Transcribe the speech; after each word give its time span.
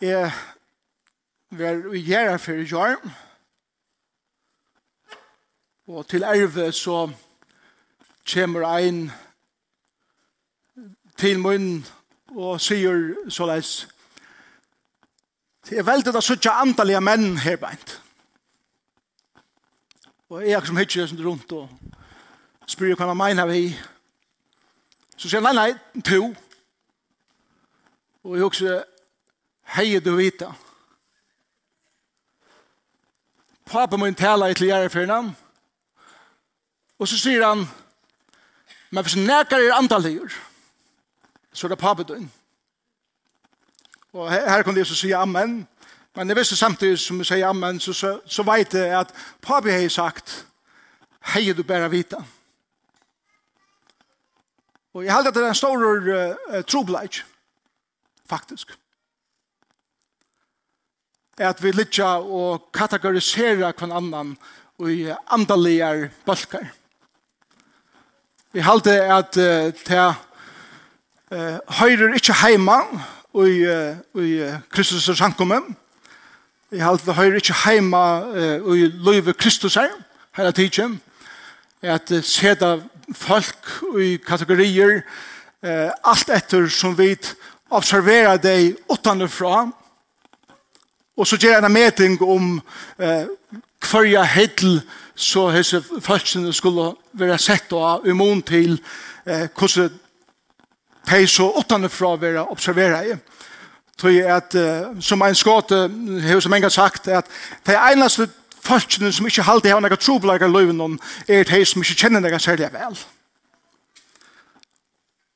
Jeg 0.00 0.32
var 1.50 1.94
i 1.94 2.00
gjerra 2.06 2.36
for 2.38 2.52
i 2.52 2.66
jar. 2.70 3.00
Og 5.88 6.06
til 6.06 6.22
erve 6.22 6.72
så 6.72 7.08
kommer 8.32 8.66
ein 8.76 9.10
til 11.18 11.40
munn 11.40 11.86
og 12.36 12.60
sier 12.60 13.16
såleis 13.28 13.88
Det 15.68 15.78
er 15.78 15.82
veldig 15.82 16.12
da 16.14 16.20
suttja 16.22 16.52
andalige 16.62 17.00
menn 17.00 17.38
her 17.42 17.56
beint. 17.56 17.96
Og 20.30 20.46
jeg 20.46 20.66
som 20.66 20.76
hittir 20.76 21.02
jeg 21.02 21.24
rundt 21.24 21.52
og 21.52 21.68
spyrir 22.66 22.94
hva 22.94 23.10
man 23.10 23.18
mener 23.18 23.50
vi. 23.50 23.74
Så 25.16 25.28
sier 25.28 25.42
han, 25.42 25.54
nei, 25.54 25.72
nei, 25.74 26.02
to. 26.06 26.30
Og 28.22 28.36
jeg 28.36 28.44
husker, 28.44 28.84
Hei 29.68 29.98
du 30.00 30.16
vita. 30.16 30.52
Pappa 33.68 33.96
min 33.96 34.14
tala 34.14 34.46
i 34.48 34.54
til 34.56 34.70
Gjerrefjørnene. 34.70 35.34
Og 36.98 37.08
så 37.08 37.18
sier 37.20 37.44
han, 37.44 37.66
men 38.90 39.04
hvis 39.04 39.18
nekar 39.20 39.60
er 39.60 39.76
antalligur, 39.76 40.32
så 41.52 41.66
er 41.66 41.74
det 41.74 41.78
pappa 41.78 42.06
din. 42.08 42.30
Og 44.16 44.32
her, 44.32 44.48
her 44.48 44.64
kom 44.64 44.74
det 44.74 44.86
så 44.88 44.96
si 44.96 45.12
amen. 45.12 45.60
Men 46.16 46.28
jeg 46.28 46.40
visste 46.40 46.56
samtidig 46.56 46.98
som 47.04 47.20
jeg 47.20 47.28
sier 47.34 47.52
amen, 47.52 47.80
så, 47.80 47.92
så, 47.92 48.16
så 48.24 48.42
vet 48.48 48.74
jeg 48.74 48.96
at 49.02 49.12
pappa 49.44 49.76
har 49.76 49.88
sagt, 49.92 50.46
hei 51.34 51.52
du 51.52 51.62
bæra 51.62 51.92
vita. 51.92 52.24
Og 54.96 55.04
jeg 55.04 55.12
held 55.14 55.28
at 55.28 55.34
det 55.34 55.44
er 55.44 55.52
en 55.52 55.54
stor 55.54 55.76
uh, 55.76 56.62
trobleik. 56.64 57.20
Faktisk 58.26 58.78
at 61.38 61.62
vi 61.62 61.72
lytja 61.72 62.18
og 62.18 62.68
kategorisera 62.74 63.72
kvann 63.72 63.94
annan 63.94 64.34
i 64.82 65.08
andaligar 65.30 66.08
balkar. 66.26 66.66
Vi 68.52 68.60
halte 68.64 68.94
at 69.12 69.36
uh, 69.36 69.70
ta 69.84 70.14
uh, 71.30 71.58
høyrer 71.80 72.16
ikkje 72.16 72.38
heima 72.42 72.78
i, 73.34 73.60
uh, 73.68 74.22
i 74.22 74.30
Kristus 74.72 75.08
og 75.08 75.18
samkommet. 75.18 75.66
Vi 76.70 76.80
halte 76.82 77.10
at 77.10 77.18
høyrer 77.18 77.38
ikkje 77.42 77.58
heima 77.66 78.04
uh, 78.30 78.72
i 78.74 78.88
løyve 78.88 79.34
Kristus 79.34 79.76
her, 79.78 79.92
her 80.36 80.50
tidsen. 80.50 81.00
At 81.82 82.10
uh, 82.10 82.22
seda 82.24 82.78
folk 83.14 83.82
i 84.00 84.16
kategorier 84.16 85.02
uh, 85.62 85.90
alt 86.04 86.32
etter 86.34 86.70
som 86.72 86.96
vi 86.98 87.14
observerer 87.70 88.40
deg 88.40 88.78
utanifra 88.88 89.68
Og 91.18 91.26
så 91.26 91.36
gjør 91.36 91.56
jeg 91.56 91.64
en 91.66 91.72
meting 91.72 92.20
om 92.22 92.50
eh, 93.02 93.26
hver 93.90 94.06
jeg 94.06 94.34
hittel 94.34 94.80
så 95.18 95.48
hese 95.50 95.82
følelsene 95.82 96.52
skulle 96.54 96.92
være 97.18 97.38
sett 97.42 97.72
og 97.74 98.06
immun 98.06 98.42
til 98.46 98.76
eh, 99.26 99.48
hvordan 99.58 99.90
de 101.10 101.26
så 101.26 101.48
utenfra 101.58 102.14
være 102.20 102.46
observeret 102.46 103.10
i. 103.10 103.16
Tøy 103.98 104.20
at, 104.22 104.54
eh, 104.54 104.94
som 105.00 105.22
en 105.22 105.34
skåte 105.34 105.80
har 106.22 106.40
som 106.40 106.54
en 106.54 106.62
gang 106.62 106.72
sagt, 106.72 107.08
at 107.08 107.26
de 107.66 107.74
eneste 107.92 108.28
følelsene 108.62 109.12
som 109.12 109.26
ikke 109.26 109.42
alltid 109.42 109.74
har 109.74 109.82
noen 109.82 109.98
trobelager 109.98 110.46
i 110.46 110.54
løven 110.54 110.98
er 111.28 111.42
de 111.44 111.64
som 111.64 111.82
ikke 111.82 111.98
kjenner 112.04 112.22
noen 112.22 112.40
særlig 112.40 112.70
vel. 112.72 112.98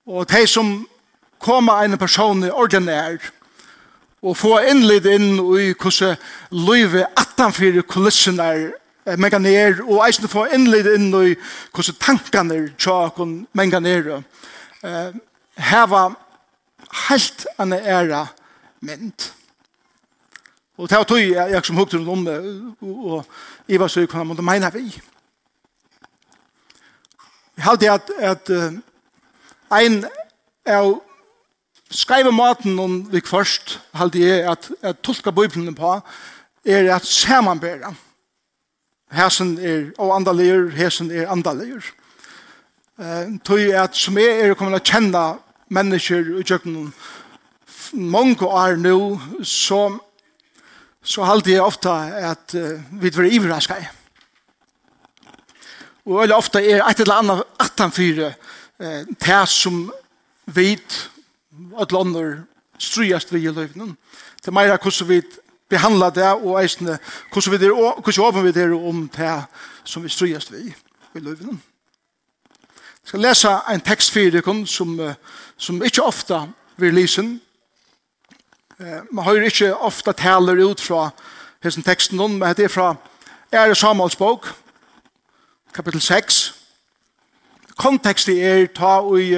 Og 0.07 0.31
de 0.31 0.47
som 0.47 0.87
kommer 1.39 1.83
en 1.83 1.99
person 1.99 2.45
i 2.45 2.51
ordinær, 2.51 3.19
og 4.23 4.37
få 4.39 4.59
innlitt 4.70 5.06
inn 5.11 5.34
i 5.59 5.73
hvordan 5.75 6.17
løyve 6.55 7.06
18-4 7.19 7.83
kulissen 7.91 8.39
er 8.41 8.70
menga 9.19 9.39
ner, 9.42 9.81
og 9.83 10.05
eisen 10.06 10.31
få 10.31 10.47
innlitt 10.55 10.87
inn 10.95 11.08
i 11.11 11.35
hvordan 11.74 11.98
tankene 11.98 12.61
og 12.86 13.23
menga 13.58 13.80
ner. 13.83 14.23
Uh, 14.83 15.11
heva 15.58 16.05
helt 17.08 17.47
anna 17.58 17.79
æra 17.83 18.27
mynd. 18.80 19.30
Og 20.79 20.89
det 20.89 20.98
var 20.98 21.05
tog 21.05 21.18
jeg, 21.20 21.51
jeg 21.51 21.64
som 21.64 21.77
hukte 21.77 21.98
rundt 21.98 22.08
om 22.08 22.24
det, 22.24 22.39
og 22.80 23.24
jeg 23.68 23.80
var 23.80 23.91
så 23.91 24.07
hva 24.07 24.24
måtte 24.24 24.42
mene 24.47 24.70
vi. 24.74 24.86
Jeg 27.57 27.64
halte 27.67 27.91
at, 27.91 28.11
at 28.18 28.51
uh, 28.51 28.73
ein 29.79 30.05
av 30.67 30.95
skreive 31.92 32.33
maten 32.33 32.79
om 32.80 32.98
vi 33.13 33.20
først, 33.25 33.79
halte 33.95 34.20
jeg 34.20 34.47
at, 34.51 34.70
at 34.83 35.01
tolka 35.05 35.30
Bibelen 35.30 35.75
på, 35.75 36.01
er 36.64 36.95
at 36.95 37.07
samanbæra. 37.07 37.95
Hesen 39.13 39.58
er 39.61 39.91
og 39.98 40.14
andalier, 40.17 40.70
hesen 40.73 41.11
er 41.11 41.30
andalier. 41.30 41.85
Uh, 42.98 43.39
tog 43.45 43.58
at 43.58 43.97
som 43.97 44.19
jeg 44.20 44.41
er 44.41 44.55
kommet 44.55 44.80
å 44.80 44.85
kjenne 44.85 45.25
mennesker 45.73 46.39
i 46.39 46.45
kjøkkenen 46.45 46.92
mange 47.92 48.47
år 48.47 48.77
nå, 48.80 48.97
så, 49.45 49.83
så 51.03 51.27
halte 51.29 51.53
jeg 51.53 51.64
ofte 51.64 51.92
at 52.33 52.57
uh, 52.57 52.79
vi 53.01 53.13
var 53.17 53.29
iverraskei. 53.29 53.83
Og 56.07 56.19
veldig 56.19 56.36
ofte 56.36 56.63
er 56.63 56.83
et 56.83 57.01
eller 57.05 57.20
annet 57.20 57.42
18-4 57.63 58.24
eh, 58.27 59.03
det 59.07 59.42
som 59.51 59.85
vet 60.51 60.97
at 61.80 61.92
lander 61.92 62.42
strøyast 62.79 63.33
vi 63.33 63.45
i 63.45 63.52
løyven. 63.52 63.96
Det 64.40 64.48
er 64.48 64.57
meira 64.57 64.79
hvordan 64.80 65.08
vi 65.08 65.23
behandla 65.68 66.11
det 66.11 66.30
og 66.45 66.57
eisne 66.63 66.98
hvordan 67.33 67.52
vi 67.52 67.67
er, 67.67 68.01
hvordan 68.01 68.24
åpen 68.24 68.45
vi 68.45 68.61
er 68.61 68.74
om 68.77 69.08
det 69.08 69.45
som 69.85 70.05
vi 70.05 70.08
strøyast 70.08 70.52
vi 70.52 70.74
i 71.14 71.20
løyvnen. 71.20 71.62
Jeg 73.02 73.08
skal 73.08 73.20
lese 73.20 73.52
en 73.73 73.80
tekst 73.80 74.12
for 74.12 74.30
dere 74.30 74.67
som, 74.67 74.98
som 75.57 75.83
ikke 75.83 76.02
ofte 76.02 76.39
vil 76.77 76.95
lysen. 76.95 77.41
Man 79.11 79.24
hører 79.24 79.51
ikke 79.51 79.77
ofta 79.77 80.12
taler 80.12 80.62
ut 80.64 80.80
fra 80.80 81.11
hessen 81.62 81.83
teksten, 81.83 82.18
men 82.18 82.55
det 82.57 82.64
er 82.64 82.68
fra 82.68 82.95
Ære 83.52 83.74
Samuels 83.74 84.17
bok, 84.17 84.48
kapittel 85.74 86.01
6. 86.01 86.55
Kontekstet 87.77 88.39
er 88.45 88.67
ta 88.67 89.01
i 89.18 89.35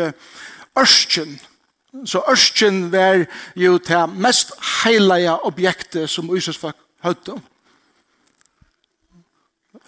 Ørsken, 0.78 1.32
uh, 1.32 1.53
Så 2.03 2.22
ørsken 2.31 2.93
var 2.93 3.25
jo 3.56 3.78
det 3.78 4.03
mest 4.19 4.53
heilige 4.82 5.37
objektet 5.47 6.10
som 6.10 6.37
Israels 6.37 6.59
folk 6.59 6.77
høyde 7.05 7.37
om. 7.37 7.43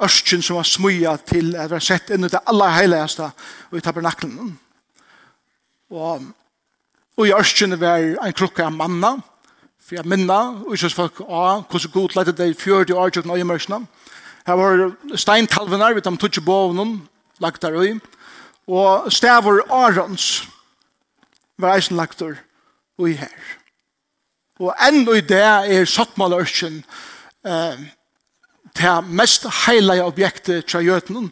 Ørsken 0.02 0.42
som 0.42 0.56
var 0.56 0.68
smøya 0.68 1.16
til 1.26 1.56
at 1.56 1.70
være 1.70 1.82
sett 1.82 2.12
inn 2.14 2.28
i 2.28 2.30
det 2.30 2.42
aller 2.46 2.74
heiligeste 2.76 3.30
i 3.74 3.82
tabernaklen. 3.82 4.54
Og, 5.90 6.22
og 7.16 7.26
i 7.26 7.34
ørsken 7.34 7.74
var 7.80 8.04
en 8.04 8.36
krukka 8.36 8.68
av 8.68 8.76
manna, 8.76 9.16
for 9.82 9.98
jeg 9.98 10.06
minna, 10.06 10.40
og 10.66 10.74
Israels 10.74 10.94
folk 10.98 11.20
av 11.26 11.64
hvordan 11.70 11.94
god 11.94 12.18
lette 12.18 12.34
det 12.38 12.50
i 12.52 12.58
40 12.58 12.94
år 12.94 13.14
til 13.14 13.26
nøye 13.26 13.46
mørsene. 13.46 13.86
Her 14.46 14.58
var 14.58 14.90
steintalvenar, 15.18 15.94
vi 15.94 16.00
tar 16.00 16.14
med 16.14 16.22
tutsi 16.22 16.40
bovnum, 16.40 17.00
lagt 17.42 17.62
der 17.62 17.82
i, 17.82 17.96
og 18.66 19.10
stavur 19.12 19.64
Arons, 19.70 20.46
var 21.58 21.76
eisen 21.76 21.96
lagtur 21.96 22.36
og 22.98 23.10
i 23.10 23.16
her. 23.20 23.36
Og 24.60 24.72
enn 24.86 25.04
og 25.04 25.18
i 25.18 25.24
det 25.24 25.42
er 25.42 25.88
sattmalørsken 25.88 26.78
eh, 27.46 27.84
til 28.76 29.10
mest 29.12 29.46
heilige 29.66 30.04
objektet 30.04 30.66
til 30.68 30.88
Gjøtenen. 30.88 31.30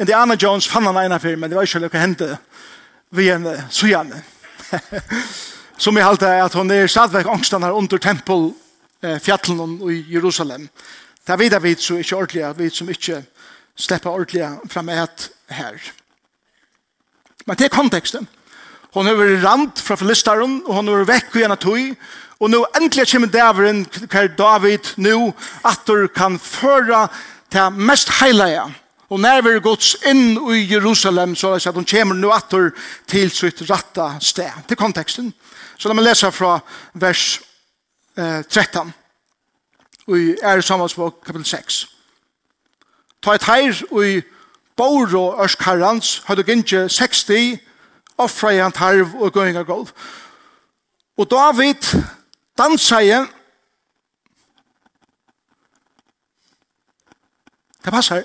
Indiana 0.00 0.36
Jones 0.42 0.68
fann 0.68 0.86
han 0.88 0.98
ene 1.04 1.20
fyrir, 1.20 1.36
men 1.36 1.50
det 1.50 1.56
var 1.56 1.68
ikke 1.68 1.82
noe 1.84 2.00
hente 2.00 2.36
vi 3.16 3.30
en 3.32 3.48
sujane. 3.70 4.22
Som 5.82 5.96
jeg 5.96 6.06
halte 6.06 6.28
at 6.28 6.54
hun 6.56 6.70
er 6.72 6.88
stadigvæk 6.88 7.28
angstan 7.28 7.62
her 7.62 7.76
under 7.76 7.98
tempel 8.00 8.50
eh, 9.02 9.18
fjallen 9.20 9.76
i 9.92 10.04
Jerusalem. 10.14 10.68
Det 11.26 11.32
er 11.32 11.36
videre 11.36 11.62
vidt 11.62 11.82
så 11.82 11.98
ikke 12.00 12.16
ordentlig, 12.16 12.58
vidt 12.58 12.76
som 12.76 12.88
ikke 12.88 13.24
slipper 13.76 14.10
ordentlig 14.10 14.46
fram 14.70 14.88
et 14.88 15.30
her. 15.50 15.74
Men 17.46 17.56
det 17.56 17.64
er 17.64 17.74
konteksten. 17.74 18.28
Hon 18.96 19.04
har 19.04 19.18
vært 19.18 19.42
rand 19.44 19.80
fra 19.84 19.98
Filistaren, 20.00 20.62
og 20.64 20.72
hon 20.72 20.86
har 20.88 21.02
vært 21.02 21.10
vekk 21.10 21.34
igjen 21.36 21.52
av 21.52 21.58
tog, 21.60 22.04
og 22.40 22.48
nå 22.48 22.62
endelig 22.78 23.04
kommer 23.10 23.28
dæveren 23.28 23.82
hver 24.08 24.30
David 24.38 24.88
nå, 25.04 25.18
at 25.68 25.82
du 25.84 26.06
kan 26.16 26.38
føre 26.40 27.02
til 27.52 27.76
mest 27.76 28.14
heilige, 28.22 28.62
og 29.12 29.20
når 29.20 29.44
vi 29.44 29.52
gått 29.60 29.90
inn 30.08 30.38
i 30.48 30.62
Jerusalem, 30.70 31.36
så 31.36 31.52
at 31.60 31.76
hun 31.76 31.84
kommer 31.84 32.16
nå 32.16 32.32
at 32.32 32.48
du 32.50 32.72
til 33.06 33.28
sitt 33.30 33.60
rette 33.68 34.08
sted, 34.24 34.64
til 34.66 34.80
konteksten. 34.80 35.28
Så 35.76 35.92
la 35.92 35.94
meg 35.94 36.08
lese 36.08 36.32
fra 36.32 36.56
vers 36.96 37.26
eh, 38.16 38.40
13, 38.48 38.94
og 40.08 40.16
i 40.16 40.32
er 40.40 40.64
samvansbok 40.64 41.20
kapitel 41.20 41.44
6. 41.52 41.84
Ta 43.20 43.36
et 43.36 43.44
heir 43.44 43.84
og 43.90 44.02
i 44.08 44.18
Boro 44.76 45.34
Ørskarrans, 45.36 46.22
hadde 46.24 46.48
gynnt 46.48 46.72
60 46.72 47.60
offra 48.18 48.52
i 48.52 48.60
han 48.60 48.72
tarv 48.72 49.14
og 49.20 49.32
gøynga 49.32 49.62
golv. 49.62 49.90
Og 51.16 51.30
David 51.30 52.02
dansa 52.58 53.00
i 53.00 53.26
Det 57.84 57.92
passar. 57.92 58.24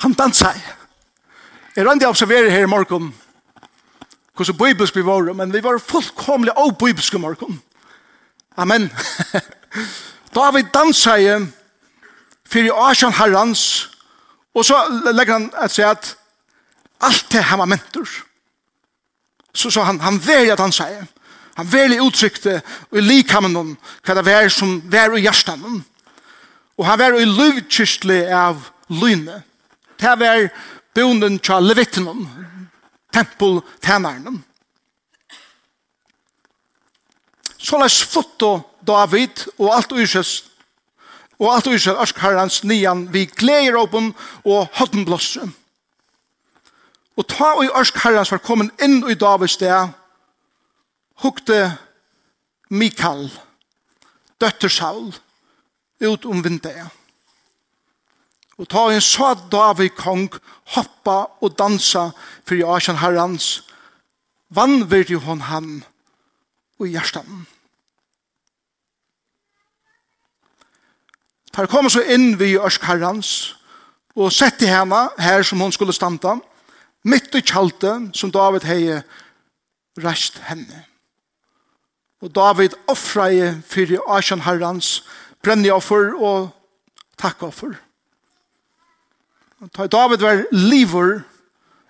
Han 0.00 0.14
dansa 0.14 0.54
i. 0.56 0.62
Jeg 1.76 1.86
rønte 1.86 2.06
å 2.08 2.12
observere 2.14 2.50
her 2.50 2.64
i 2.64 2.70
morgen 2.70 3.12
hvordan 4.32 4.56
bibelsk 4.56 4.96
vi 4.96 5.04
var, 5.04 5.28
men 5.36 5.52
vi 5.52 5.60
var 5.60 5.76
fullkomlig 5.78 6.54
av 6.56 6.72
bibelsk 6.80 7.14
i 7.14 7.20
morgen. 7.20 7.60
Amen. 8.56 8.88
David 10.38 10.72
dansa 10.72 11.18
i 11.20 11.28
fyrir 12.48 12.72
Asjan 12.88 13.12
Harrans 13.12 13.92
og 14.54 14.64
så 14.64 14.80
legger 15.12 15.32
han 15.38 15.48
et 15.64 15.72
sett 15.72 16.12
Allt 17.02 17.30
det 17.30 17.42
han 17.42 17.58
var 17.58 17.66
mentor. 17.66 18.08
Så, 19.54 19.70
så 19.70 19.80
han, 19.80 20.00
han 20.00 20.18
väljer 20.18 20.52
att 20.52 20.58
han 20.58 20.72
säger. 20.72 21.06
Han 21.54 21.66
väljer 21.66 22.06
uttryckte 22.06 22.62
och 22.90 22.98
i 22.98 23.00
likhamnen 23.00 23.56
om 23.56 23.76
vad 24.06 24.16
det 24.16 24.22
var 24.22 24.48
som 24.48 24.90
var 24.90 25.18
i 25.18 25.20
hjärstanen. 25.20 25.84
Och 26.76 26.86
han 26.86 26.98
var 26.98 27.20
i 27.20 27.26
lovkyrstlig 27.26 28.32
av 28.32 28.68
lyne. 28.86 29.42
Det 29.96 30.16
var 30.16 30.50
bonden 30.94 31.38
till 31.38 31.58
levitten. 31.58 32.28
tempeltänaren. 33.12 34.42
Så 37.56 37.78
läs 37.78 38.02
flotto 38.02 38.60
David 38.80 39.44
og 39.58 39.74
alt 39.74 39.92
ursøst 39.92 40.48
og 41.38 41.52
alt 41.54 41.66
ursøst 41.70 42.00
Ørskarhans 42.02 42.62
nian 42.64 43.04
vi 43.12 43.26
gleder 43.26 43.78
åpen 43.78 44.10
og 44.44 44.66
hodden 44.78 45.04
blåser. 45.06 45.46
Og 47.16 47.28
ta 47.28 47.52
og 47.56 47.64
i 47.64 47.72
ørsk 47.76 47.98
herrens 48.04 48.32
var 48.32 48.40
kommet 48.44 48.72
inn 48.82 49.02
i 49.10 49.18
Davids 49.18 49.58
sted, 49.58 49.92
hukte 51.20 51.76
Mikael, 52.72 53.28
døtter 54.40 54.72
Saul, 54.72 55.12
ut 56.00 56.24
om 56.24 56.40
vindeet. 56.44 56.88
Og 58.58 58.68
ta 58.68 58.86
og 58.86 58.94
en 58.94 59.04
så 59.04 59.34
David 59.52 59.92
kong 59.98 60.28
hoppa 60.74 61.24
og 61.42 61.56
dansa 61.58 62.10
for 62.46 62.56
i 62.56 62.64
Asian 62.64 63.00
herrens, 63.02 63.62
vann 64.48 64.90
virdi 64.90 65.16
hon 65.20 65.40
han 65.48 65.82
og 66.78 66.86
i 66.86 66.92
hjertan. 66.94 67.46
Tar 71.52 71.68
kom 71.68 71.90
så 71.92 72.00
inn 72.08 72.38
vi 72.40 72.54
i 72.54 72.60
ørsk 72.60 72.84
herrens, 72.88 73.52
og 74.16 74.32
sette 74.32 74.68
henne 74.68 75.08
her 75.20 75.44
som 75.44 75.60
hon 75.60 75.72
skulle 75.72 75.92
standa, 75.92 76.38
og 76.38 76.51
mitt 77.02 77.34
i 77.34 77.42
kjaldet 77.42 78.16
som 78.16 78.32
David 78.32 78.66
hei 78.68 79.00
rest 80.02 80.38
henne. 80.48 80.84
Og 82.22 82.30
David 82.34 82.76
offra 82.90 83.28
i 83.34 83.50
fyrir 83.66 84.02
Asjan 84.06 84.44
Herrans 84.46 85.00
brenni 85.42 85.72
offer 85.74 86.12
og 86.14 86.52
takk 87.18 87.42
offer. 87.42 87.74
Og 89.62 89.90
David 89.92 90.22
var 90.22 90.44
livur 90.54 91.22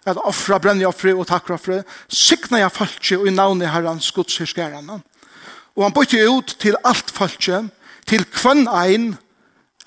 at 0.08 0.18
offra 0.18 0.58
brenni 0.58 0.84
offer 0.88 1.14
og 1.14 1.28
takk 1.28 1.52
offer 1.54 1.84
sikna 2.08 2.62
jeg 2.62 2.74
falskje 2.74 3.20
og 3.20 3.28
i 3.28 3.34
navnet 3.34 3.70
Herrans 3.70 4.10
godshyrskæranen. 4.12 5.04
Og 5.76 5.84
han 5.84 5.94
bytte 5.94 6.24
ut 6.28 6.56
til 6.60 6.76
alt 6.84 7.12
falskje 7.12 7.66
til 8.08 8.24
kvann 8.24 8.66
ein 8.68 9.12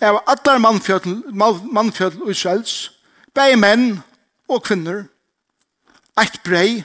av 0.01 0.21
allar 0.27 0.59
mannfjöld, 0.59 1.33
mannfjöld 1.33 2.29
Israels, 2.29 2.91
bei 3.33 3.55
menn 3.55 4.03
og 4.49 4.63
kvinner, 4.63 5.05
eit 6.19 6.39
brei, 6.43 6.83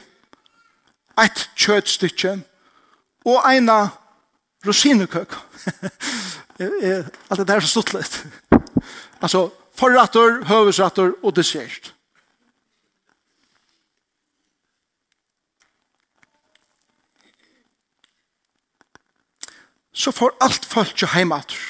eit 1.20 1.46
kjøtstykke 1.58 2.36
og 3.28 3.40
eina 3.46 3.80
rosinekøk. 4.66 5.36
Alt 6.60 7.46
det 7.46 7.54
er 7.54 7.64
så 7.64 7.74
stått 7.78 7.94
litt. 7.96 8.20
Altså, 9.20 9.50
forratter, 9.76 10.38
høvesratter 10.48 11.10
og 11.20 11.34
dessert. 11.36 11.90
Så 19.92 20.14
får 20.16 20.32
alt 20.40 20.64
folk 20.64 20.94
til 20.96 21.12
heimater 21.12 21.60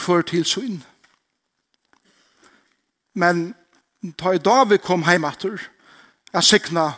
hver 0.00 0.24
til 0.24 0.44
syne. 0.48 0.80
Men 3.12 3.54
da 4.20 4.36
David 4.38 4.78
kom 4.78 5.04
heimater, 5.04 5.60
a 6.36 6.42
signa 6.42 6.92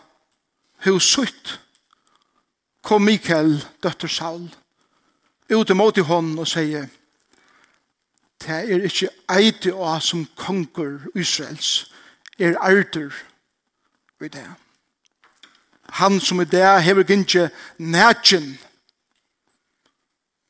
hos 0.85 1.05
sutt. 1.05 1.59
Kom 2.83 3.03
Mikael, 3.03 3.65
døtter 3.83 4.09
Saul, 4.09 4.49
ut 5.51 5.71
imot 5.71 5.99
i 5.99 6.07
hånden 6.07 6.39
og 6.39 6.49
sier, 6.49 6.89
det 8.39 8.55
er 8.55 8.87
ikke 8.87 9.11
eiti 9.35 9.73
å 9.75 9.97
som 10.03 10.25
konger 10.39 11.09
Israels, 11.19 11.91
er 12.39 12.59
arter 12.63 13.15
i 14.23 14.31
det. 14.31 14.47
Han 15.99 16.21
som 16.21 16.41
i 16.41 16.47
det 16.47 16.65
hever 16.87 17.07
gynnsi 17.07 17.49
nætjen, 17.79 18.57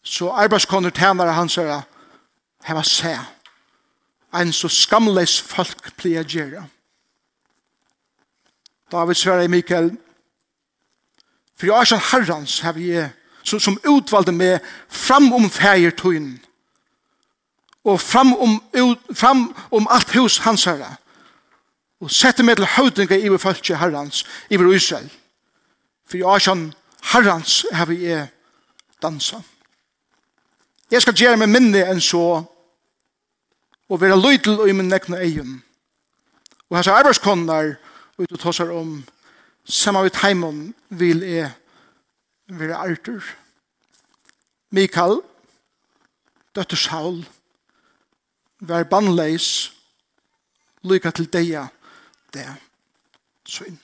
så 0.03 0.33
arbeidskonner 0.33 0.93
tænare 0.93 1.37
han 1.37 1.49
sier, 1.53 1.85
heva 2.65 2.85
se, 2.85 3.17
en 4.37 4.53
så 4.53 4.69
skamles 4.69 5.41
folk 5.41 5.93
pleier 5.97 6.29
gjerra. 6.29 6.69
David 8.93 9.15
sverre 9.15 9.45
i 9.45 9.53
Mikael, 9.53 9.91
for 11.59 11.67
jeg 11.67 11.75
er 11.77 11.91
sånn 11.91 12.07
herrens 12.13 12.61
har 12.65 12.77
vi 12.77 12.93
som, 13.43 13.61
som 13.61 13.79
utvalgte 13.85 14.33
meg 14.33 14.65
fram 14.89 15.33
om 15.35 15.49
feir 15.51 15.93
og 17.85 18.01
fram 18.01 18.35
om, 18.37 18.59
ut, 18.77 18.99
fram 19.17 19.49
om 19.71 19.87
alt 19.91 20.13
hus 20.17 20.39
hans 20.45 20.65
herre, 20.69 20.97
og 22.01 22.11
sette 22.13 22.45
meg 22.45 22.59
til 22.59 22.69
høytinga 22.77 23.17
i 23.17 23.29
vi 23.29 23.39
følge 23.39 23.77
herrens, 23.77 24.25
i 24.51 24.57
vi 24.57 24.75
Israel, 24.77 25.09
for 26.07 26.21
jeg 26.21 26.35
er 26.35 26.45
sånn 26.45 26.67
herrens 27.13 27.65
har 27.73 27.89
vi 27.89 28.13
dansa. 29.03 29.41
Jeg 30.91 31.03
skal 31.03 31.17
gjøre 31.17 31.41
meg 31.41 31.51
minne 31.53 31.85
enn 31.85 32.01
så, 32.01 32.45
og 33.89 34.01
være 34.01 34.21
lydel 34.21 34.69
i 34.69 34.73
min 34.77 34.89
nekne 34.89 35.21
egen. 35.25 35.63
Og 36.69 36.77
hans 36.77 36.91
arbeidskonner, 36.93 37.77
og 38.19 38.27
du 38.31 38.37
tar 38.37 38.71
om 38.75 39.05
saman 39.65 40.05
vi 40.05 40.11
heimon 40.23 40.75
vil 40.89 41.23
e 41.23 41.51
være 42.49 42.75
artur. 42.75 43.23
Mikael, 44.71 45.21
døtter 46.55 46.77
Saul, 46.77 47.27
vær 48.61 48.83
bannleis, 48.83 49.73
lykka 50.83 51.11
til 51.11 51.33
deia, 51.33 51.69
det 52.35 52.43
er 52.43 52.55
synd. 53.47 53.79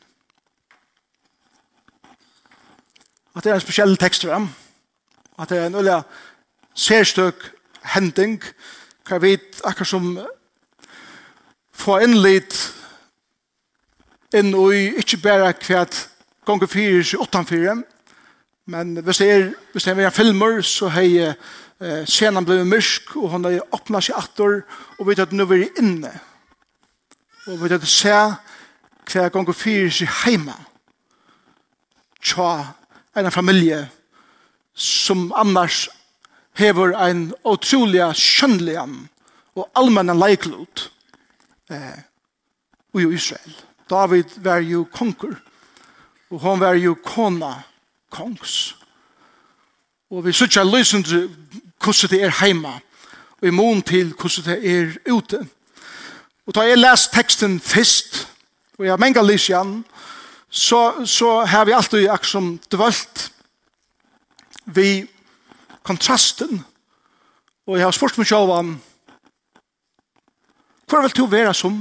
At 3.37 3.45
det 3.45 3.51
er 3.51 3.55
en 3.55 3.61
spesiell 3.61 3.97
tekst 3.97 4.27
for 4.27 4.35
dem, 4.35 4.49
at 5.39 5.49
det 5.49 5.59
er 5.59 5.67
en 5.67 5.75
ulla 5.79 6.03
sérstøk 6.75 7.53
hending, 7.95 8.43
hva 9.07 9.19
vi 9.23 9.39
akkur 9.65 9.87
som 9.87 10.19
få 11.73 12.01
innlitt 12.03 12.74
inn 14.35 14.55
og 14.59 14.75
ikke 14.75 15.21
bare 15.23 15.53
kvært 15.57 16.09
gonger 16.45 16.69
fire, 16.71 17.01
i 17.01 17.17
åttan 17.21 17.47
fire. 17.47 17.83
men 18.67 18.97
hvis 18.97 19.19
det 19.19 19.31
er 19.31 19.53
hvis 19.73 19.85
det 19.85 19.99
er 19.99 20.11
filmer 20.11 20.63
så 20.63 20.89
hei 20.89 21.19
eh, 21.19 22.05
scenen 22.07 22.45
blivit 22.45 22.67
mørk, 22.67 23.17
og 23.17 23.31
hun 23.31 23.45
har 23.45 23.61
åpnet 23.73 24.05
seg 24.05 24.17
atter, 24.17 24.63
og 24.99 25.07
vet 25.07 25.19
at 25.19 25.33
nå 25.33 25.45
er 25.53 25.69
inne 25.79 26.13
og 27.47 27.61
vet 27.61 27.73
at 27.73 27.87
se 27.87 28.15
hver 29.13 29.29
gonger 29.29 29.53
fire, 29.53 29.93
i 30.01 30.09
heima 30.25 30.57
tja 32.25 32.75
en 33.17 33.31
familie 33.31 33.89
som 34.75 35.33
annars 35.37 35.89
hever 36.59 36.95
ein 36.97 37.33
utrolig 37.45 38.03
skjønnelig 38.17 38.79
og 39.55 39.69
allmenn 39.77 40.15
leiklot 40.19 40.89
eh, 41.71 42.01
og 42.95 43.03
i 43.03 43.15
Israel. 43.15 43.55
David 43.91 44.39
var 44.45 44.63
jo 44.65 44.87
konger, 44.93 45.37
og 46.31 46.41
han 46.41 46.61
var 46.61 46.75
jo 46.81 46.95
kona 47.05 47.53
kongs. 48.11 48.77
Og 50.11 50.25
vi 50.25 50.33
sykja 50.33 50.65
løsende 50.65 51.29
hvordan 51.83 52.11
det 52.11 52.23
er 52.23 52.39
heima, 52.41 52.79
og 53.41 53.49
i 53.49 53.51
mån 53.51 53.83
til 53.83 54.15
hvordan 54.15 54.45
det 54.45 54.71
er 54.71 55.13
ute. 55.13 55.47
Og 56.47 56.55
da 56.55 56.67
jeg 56.69 56.79
les 56.79 57.09
teksten 57.09 57.61
først, 57.61 58.29
og 58.79 58.87
jeg 58.87 59.01
menga 59.01 59.23
lys 59.23 59.49
igjen, 59.49 59.85
så, 60.51 61.05
så 61.07 61.45
har 61.45 61.65
vi 61.65 61.73
alltid 61.73 62.09
akkurat 62.09 62.71
dvalt 62.73 63.31
vi 64.65 65.07
kontrasten. 65.83 66.65
Og 67.67 67.79
jeg 67.79 67.87
har 67.87 67.97
spurt 67.97 68.19
meg 68.19 68.29
selv 68.29 68.53
om, 68.53 68.75
hva 70.89 71.01
vil 71.03 71.17
du 71.17 71.25
være 71.27 71.55
som 71.57 71.81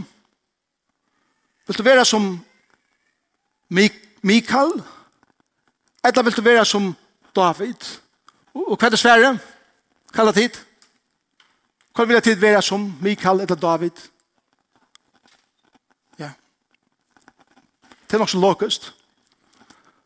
Vil 1.68 1.78
du 1.78 1.84
være 1.84 2.06
som 2.06 2.46
Mik 3.70 3.94
Mikael? 4.22 4.72
Eller 6.06 6.24
vil 6.24 6.36
du 6.36 6.42
være 6.42 6.66
som 6.66 6.96
David? 7.36 8.00
Og 8.54 8.72
og 8.72 8.78
hva 8.78 8.86
er 8.86 8.90
det 8.90 9.00
svære? 9.00 9.40
Hva 10.14 10.22
er 10.22 10.32
det 10.32 10.36
tid? 10.36 10.60
Hva 11.96 12.06
vil 12.06 12.14
jeg 12.14 12.24
tid 12.24 12.36
være 12.36 12.62
som 12.62 12.94
Mikael 13.02 13.40
eller 13.42 13.56
David? 13.56 13.98
Ja. 16.20 16.32
Det 18.08 18.14
er 18.14 18.18
nok 18.18 18.30
så 18.30 18.40
lokest. 18.40 18.94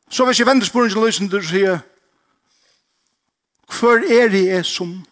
Så 0.10 0.26
hvis 0.26 0.40
jeg 0.40 0.48
vender 0.48 0.66
sporen 0.66 0.90
til 0.90 1.02
løsen, 1.02 1.28
du 1.28 1.42
sier, 1.42 1.80
hva 3.68 3.98
er 3.98 4.30
det 4.30 4.46
jeg 4.46 4.66
som 4.66 5.06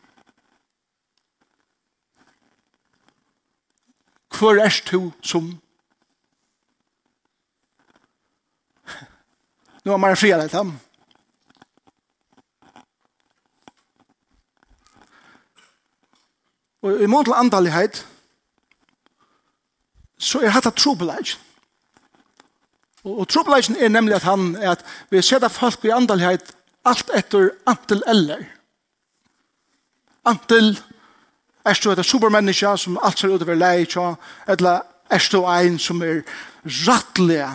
Hvor 4.35 4.59
er 4.59 4.81
du 4.91 5.11
som 5.23 5.61
Nu 9.85 9.91
har 9.91 9.97
man 9.97 10.17
fredat 10.17 10.51
ham. 10.51 10.79
Og 16.81 17.01
i 17.01 17.05
mån 17.05 17.25
til 17.25 17.33
andalighet, 17.37 18.07
så 20.17 20.41
er 20.41 20.53
hatt 20.53 20.69
trobeleik. 20.77 21.35
Og, 23.03 23.19
og 23.19 23.27
trobeleikjen 23.29 23.77
er 23.77 23.93
nemlig 23.93 24.15
at 24.17 24.25
han 24.25 24.55
er 24.55 24.71
at 24.71 24.85
vi 25.09 25.21
setter 25.21 25.53
folk 25.53 25.85
i 25.85 25.93
andalighet 25.93 26.55
alt 26.85 27.09
etter 27.17 27.51
antil 27.69 28.01
eller. 28.07 28.41
Antil 30.25 30.73
er 31.65 31.77
du 31.83 31.91
etter 31.91 32.05
supermenneska 32.05 32.75
som 32.77 32.97
alt 33.01 33.21
ser 33.21 33.33
ut 33.33 33.45
over 33.45 33.57
leik, 33.57 33.97
eller 34.47 34.81
er 35.09 35.29
du 35.31 35.45
ein 35.45 35.79
som 35.79 36.01
er 36.01 36.21
rattelig, 36.87 37.45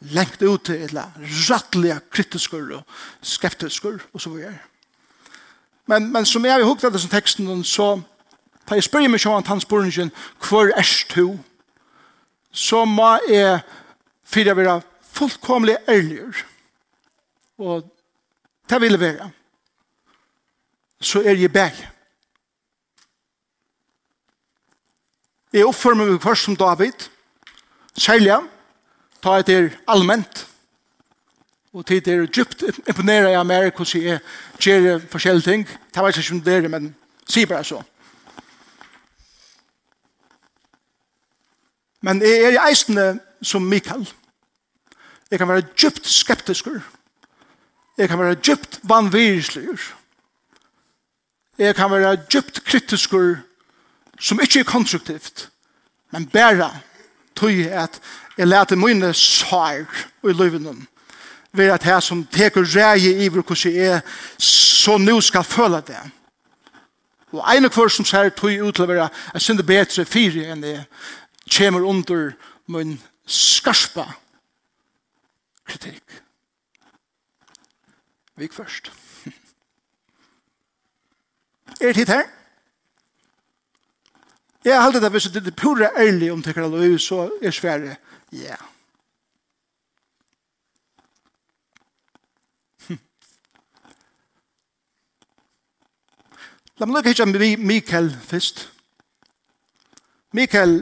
lengt 0.00 0.42
ut 0.42 0.64
til 0.68 0.82
eller 0.88 1.12
rattliga 1.48 1.98
kritiskur 2.12 2.74
og 2.78 2.82
skeptiskur 3.22 4.02
og 4.12 4.20
så 4.20 4.30
videre. 4.30 4.58
Men, 5.86 6.12
men 6.12 6.26
som 6.26 6.44
jeg 6.44 6.52
har 6.52 6.66
hukket 6.66 6.88
av 6.88 6.96
disse 6.96 7.10
teksten 7.10 7.64
så 7.64 7.96
da 8.66 8.74
jeg 8.74 8.86
spør 8.88 9.06
meg 9.08 9.22
sånn 9.22 9.38
at 9.38 9.50
han 9.50 9.62
spør 9.62 9.86
ikke 9.86 10.10
hvor 10.48 10.72
er 10.74 10.92
du? 11.14 11.38
Så 12.50 12.84
må 12.88 13.12
jeg 13.28 13.60
fyre 14.26 14.56
være 14.56 14.80
fullkomlig 15.16 15.76
ærlig. 15.88 16.24
Og 17.58 17.84
det 18.68 18.80
vil 18.80 19.00
være. 19.00 19.30
Så 21.00 21.22
er 21.22 21.38
jeg 21.38 21.52
bæg. 21.52 21.78
Jeg 25.52 25.66
oppfører 25.66 26.00
meg 26.00 26.16
først 26.22 26.48
som 26.48 26.56
David 26.56 27.06
særlig 27.96 28.32
han 28.34 28.48
ta 29.26 29.40
et 29.40 29.48
er 29.50 29.72
allment, 29.90 30.44
og 31.74 31.86
tid 31.86 32.08
er 32.08 32.28
djupt 32.30 32.62
imponeret 32.86 33.34
av 33.34 33.44
meg 33.46 33.72
hvordan 33.74 34.04
jeg 34.06 34.20
gjør 34.84 35.02
forskjellige 35.10 35.50
ting. 35.50 35.66
Det 35.66 36.02
var 36.02 36.14
ikke 36.14 36.22
som 36.22 36.40
det 36.40 36.70
men 36.70 36.92
si 37.28 37.42
bare 37.44 37.64
så. 37.66 37.82
Men 42.06 42.22
jeg 42.22 42.44
er 42.44 42.54
i 42.54 42.62
eisene 42.70 43.18
som 43.42 43.66
Mikael. 43.66 44.06
Jeg 45.30 45.38
kan 45.42 45.48
være 45.48 45.66
djupt 45.74 46.06
skeptisker. 46.06 46.80
Jeg 47.98 48.08
kan 48.08 48.18
være 48.18 48.38
djupt 48.38 48.80
vanvirslig 48.82 49.66
Jeg 51.58 51.74
kan 51.74 51.90
være 51.90 52.16
djupt 52.30 52.64
kritisk 52.64 53.14
som 54.20 54.40
ikke 54.40 54.60
er 54.60 54.64
konstruktivt, 54.64 55.48
men 56.12 56.26
bare 56.26 56.70
tog 57.36 57.60
at 57.70 58.00
jeg 58.36 58.48
lærte 58.48 58.76
mine 58.76 59.12
sår 59.14 59.84
i 60.28 60.32
løvene 60.32 60.76
ved 61.56 61.70
at 61.72 61.82
her 61.82 62.00
som 62.00 62.26
teker 62.32 62.66
reie 62.76 63.24
i 63.24 63.28
hvor 63.28 63.42
hvordan 63.42 63.72
jeg 63.72 63.86
er, 63.86 64.00
så 64.38 64.98
nå 64.98 65.20
skal 65.20 65.44
føle 65.44 65.80
det. 65.86 66.02
Og 67.32 67.56
en 67.56 67.70
kvar 67.70 67.88
som 67.88 68.04
sier 68.04 68.30
tog 68.30 68.52
ut 68.52 68.74
til 68.76 68.84
å 68.84 68.90
være 68.90 69.08
jeg 69.34 69.42
synes 69.42 69.60
det 69.60 69.66
bedre 69.68 70.04
fire 70.04 70.52
enn 70.52 70.62
det 70.62 70.76
kommer 71.56 71.84
under 71.86 72.32
min 72.68 72.96
skarpa 73.26 74.06
kritikk. 75.66 76.20
Vi 78.36 78.46
gikk 78.46 78.54
først. 78.54 78.92
Er 81.80 81.92
det 81.92 81.94
tid 81.94 82.12
her? 82.12 82.28
Jeg 84.66 84.82
halte 84.82 84.98
det 85.00 85.12
hvis 85.14 85.28
det 85.30 85.46
er 85.46 85.54
pura 85.54 85.92
ærlig 85.94 86.32
om 86.32 86.40
tekker 86.42 86.64
alle 86.66 86.98
så 86.98 87.28
er 87.42 87.50
svære. 87.54 87.96
Ja. 88.32 88.56
La 96.78 96.86
meg 96.86 96.96
lukke 96.96 97.12
hitja 97.14 97.24
med 97.24 97.62
Mikael 97.62 98.10
først. 98.10 98.66
Mikael, 100.34 100.80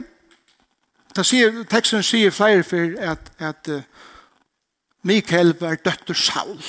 ta 1.13 1.23
sier, 1.23 1.61
teksten 1.69 2.03
sier 2.03 2.33
flere 2.33 2.65
for 2.65 2.97
at, 2.99 3.31
at 3.37 3.69
uh, 3.69 3.85
Mikael 5.05 5.53
var 5.61 5.77
døtter 5.77 6.17
Saul. 6.17 6.59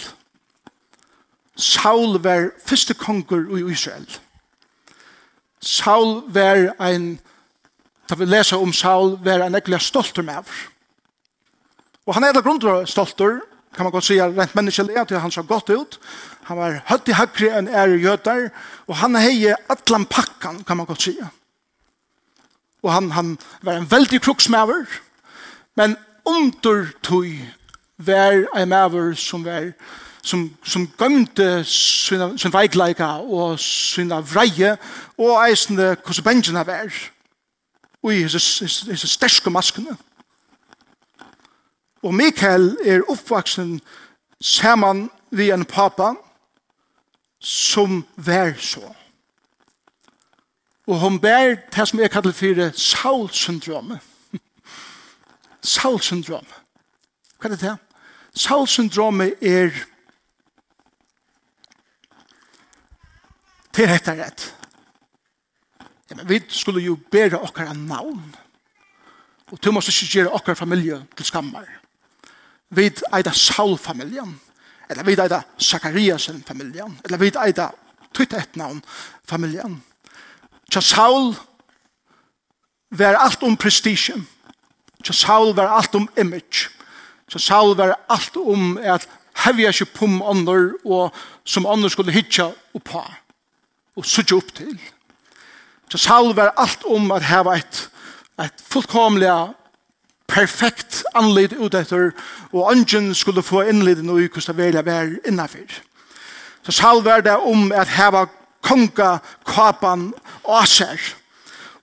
Saul 1.56 2.20
var 2.22 2.52
første 2.60 2.94
konger 2.94 3.48
i 3.56 3.64
Israel. 3.72 4.06
Saul 4.06 4.25
Saul 5.66 6.22
var 6.30 6.68
ein, 6.78 7.18
da 8.06 8.14
vi 8.14 8.24
leser 8.24 8.62
om 8.62 8.72
Saul, 8.72 9.16
var 9.24 9.42
en 9.42 9.58
ekkelig 9.58 9.80
stolt 9.82 10.16
med 10.22 10.38
av. 10.38 10.50
Og 12.06 12.14
han 12.14 12.24
er 12.24 12.36
da 12.36 12.42
grunntur 12.44 12.84
stolter, 12.86 13.40
kan 13.74 13.84
man 13.84 13.92
godt 13.92 14.06
si, 14.06 14.20
rent 14.22 14.54
menneskelig, 14.54 14.94
at 14.96 15.10
han 15.20 15.32
så 15.34 15.42
godt 15.42 15.70
ut. 15.74 15.98
Han 16.46 16.56
var 16.56 16.78
høtt 16.86 17.10
i 17.10 17.16
hakri 17.18 17.50
enn 17.50 17.68
ære 17.68 17.98
jøtar, 18.00 18.46
og 18.86 19.00
han 19.02 19.18
heie 19.18 19.56
atlan 19.68 20.06
pakkan, 20.06 20.62
kan 20.64 20.78
man 20.78 20.86
godt 20.86 21.08
si. 21.08 21.16
Og 22.86 22.92
han, 22.94 23.10
han 23.10 23.34
var 23.66 23.80
en 23.80 23.90
veldig 23.90 24.22
kruksmæver, 24.22 24.86
men 25.76 25.96
under 26.24 26.86
tog 27.02 27.26
var 27.98 28.46
en 28.54 28.68
mæver 28.68 29.14
som 29.18 29.44
var 29.44 29.72
som, 30.26 30.56
som 30.64 30.86
gømte 30.98 31.64
sina, 31.64 32.32
sin 32.38 32.52
veikleika 32.52 33.06
og 33.22 33.60
sin 33.62 34.10
vreie 34.10 34.74
og 35.18 35.38
eisende 35.46 35.94
hvordan 35.94 36.24
bengene 36.24 36.66
var 36.66 36.90
og 38.02 38.14
i 38.14 38.22
disse 38.22 39.08
sterske 39.08 39.50
maskene. 39.50 39.96
Og 42.02 42.14
Mikael 42.14 42.76
er 42.84 43.06
oppvaksen 43.10 43.80
saman 44.40 45.08
vi 45.30 45.50
en 45.50 45.64
papa 45.64 46.12
som 47.40 48.04
vær 48.16 48.52
så. 48.58 48.84
Og 50.86 51.00
hun 51.00 51.18
bær 51.20 51.56
det 51.74 51.88
som 51.88 52.00
jeg 52.00 52.10
kallar 52.10 52.32
for 52.32 52.70
Saul-syndromet. 52.78 53.98
Saul-syndromet. 55.62 56.54
Hva 57.38 57.48
er 57.48 57.54
det 57.56 57.60
det? 57.60 57.76
Saul-syndromet 58.34 59.34
er 59.42 59.70
til 63.76 63.90
dette 63.90 64.14
rett. 64.16 64.46
Ja, 66.10 66.16
men 66.16 66.28
vi 66.28 66.40
skulle 66.48 66.82
jo 66.84 66.96
bæra 67.12 67.42
okkara 67.42 67.74
navn. 67.76 68.22
Og 69.52 69.58
du 69.62 69.70
måste 69.74 69.92
ikke 69.92 70.18
gjøre 70.18 70.34
okkara 70.38 70.58
familie 70.58 71.00
til 71.16 71.26
skammar. 71.26 71.66
Vi 72.70 72.88
eida 73.14 73.32
Saul-familien, 73.32 74.32
eller 74.90 75.04
vi 75.04 75.12
eida 75.12 75.42
Zachariasen-familien. 75.58 77.00
eller 77.04 77.18
vi 77.18 77.32
eida 77.44 77.70
tutta 78.14 78.38
et 78.38 78.56
navn 78.56 78.82
familien. 79.28 79.82
Tja 80.70 80.80
Saul 80.80 81.34
var 82.90 83.14
alt 83.14 83.42
om 83.42 83.56
prestige. 83.56 84.16
Tja 85.04 85.12
Saul 85.12 85.54
var 85.54 85.68
alt 85.68 85.94
om 85.94 86.08
image. 86.18 86.70
Tja 87.28 87.38
Saul 87.38 87.76
var 87.76 87.98
alt 88.08 88.36
om 88.36 88.78
at 88.78 89.08
hevja 89.44 89.68
ikke 89.68 89.92
pum 89.94 90.22
ånder 90.22 90.72
og 90.84 91.14
som 91.44 91.66
ånder 91.66 91.88
skulle 91.88 92.12
hitja 92.12 92.50
oppa 92.74 93.04
og 93.96 94.06
sutja 94.06 94.36
opp 94.36 94.52
til. 94.54 94.76
Så 95.90 95.98
Saul 95.98 96.34
var 96.36 96.54
alt 96.58 96.84
om 96.84 97.10
at 97.14 97.24
heva 97.24 97.56
et, 97.56 97.82
et 98.42 98.64
fullkomlega 98.70 99.54
perfekt 100.28 101.04
anlid 101.14 101.54
ut 101.58 101.74
etter, 101.74 102.10
og 102.52 102.72
ungen 102.72 103.14
skulle 103.14 103.42
få 103.42 103.62
innliden 103.70 104.10
og 104.10 104.26
hvordan 104.26 104.56
velja 104.58 104.82
vær 104.82 105.14
innanfyr. 105.26 105.78
Så 106.66 106.72
Saul 106.72 107.04
var 107.04 107.22
det 107.22 107.36
om 107.36 107.72
at 107.72 107.88
heva 107.88 108.26
konga 108.66 109.18
kapan 109.46 110.12
aser, 110.48 110.98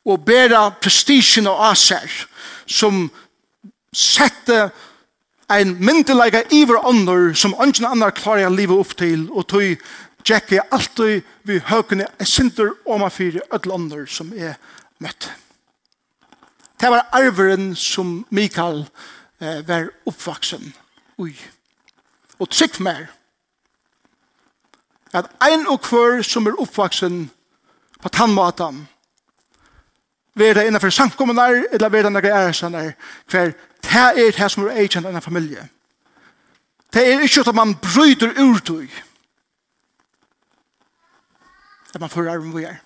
og 0.05 0.25
bera 0.25 0.69
prestisjen 0.81 1.47
og 1.47 1.61
aser, 1.71 2.11
som 2.67 3.07
sette 3.95 4.71
ein 5.53 5.77
myndelega 5.79 6.43
iver 6.51 6.85
ånder 6.85 7.33
som 7.33 7.55
ungen 7.55 7.87
annar 7.87 8.11
klarer 8.17 8.49
å 8.49 8.55
livet 8.55 8.79
opp 8.79 8.97
til, 8.99 9.29
og 9.31 9.47
tog 9.47 9.79
Jack 10.29 10.51
er 10.51 10.67
alltid 10.71 11.23
vi 11.43 11.59
høkene 11.67 12.07
er 12.19 12.29
synder 12.29 12.71
og 12.85 12.99
man 12.99 13.11
fyrer 13.11 13.43
ødlander 13.53 14.05
som 14.07 14.31
er 14.35 14.55
møtt. 15.03 15.31
Det 16.79 16.91
var 16.91 17.09
arveren 17.15 17.75
som 17.75 18.25
Mikael 18.29 18.85
eh, 19.41 19.67
var 19.67 19.91
oppvaksen 20.05 20.73
ui. 21.17 21.35
Og 22.39 22.49
trygg 22.49 22.79
mer 22.83 23.11
at 25.13 25.29
ein 25.45 25.67
og 25.69 25.85
hver 25.85 26.23
som 26.25 26.47
er 26.49 26.57
oppvaksen 26.59 27.27
på 28.01 28.09
tannmaten 28.09 28.87
være 30.35 30.53
det 30.53 30.67
innenfor 30.67 30.89
samkommunar 30.89 31.63
eller 31.71 31.89
være 31.89 32.03
det 32.03 32.09
innenfor 32.09 32.37
æresanar 32.39 32.91
hver 33.29 33.53
det 33.83 33.99
er 33.99 34.31
det 34.31 34.51
som 34.51 34.65
er 34.65 34.79
eikjent 34.81 35.05
av 35.05 35.15
en 35.15 35.21
familie. 35.21 35.67
Det 36.93 37.03
er 37.03 37.21
ikke 37.21 37.43
at 37.45 37.55
man 37.55 37.75
bryter 37.75 38.31
ur 38.41 38.59
tog 38.59 38.87
at 41.93 42.01
man 42.01 42.09
får 42.09 42.29
arven 42.29 42.55
vi 42.55 42.65
er. 42.67 42.79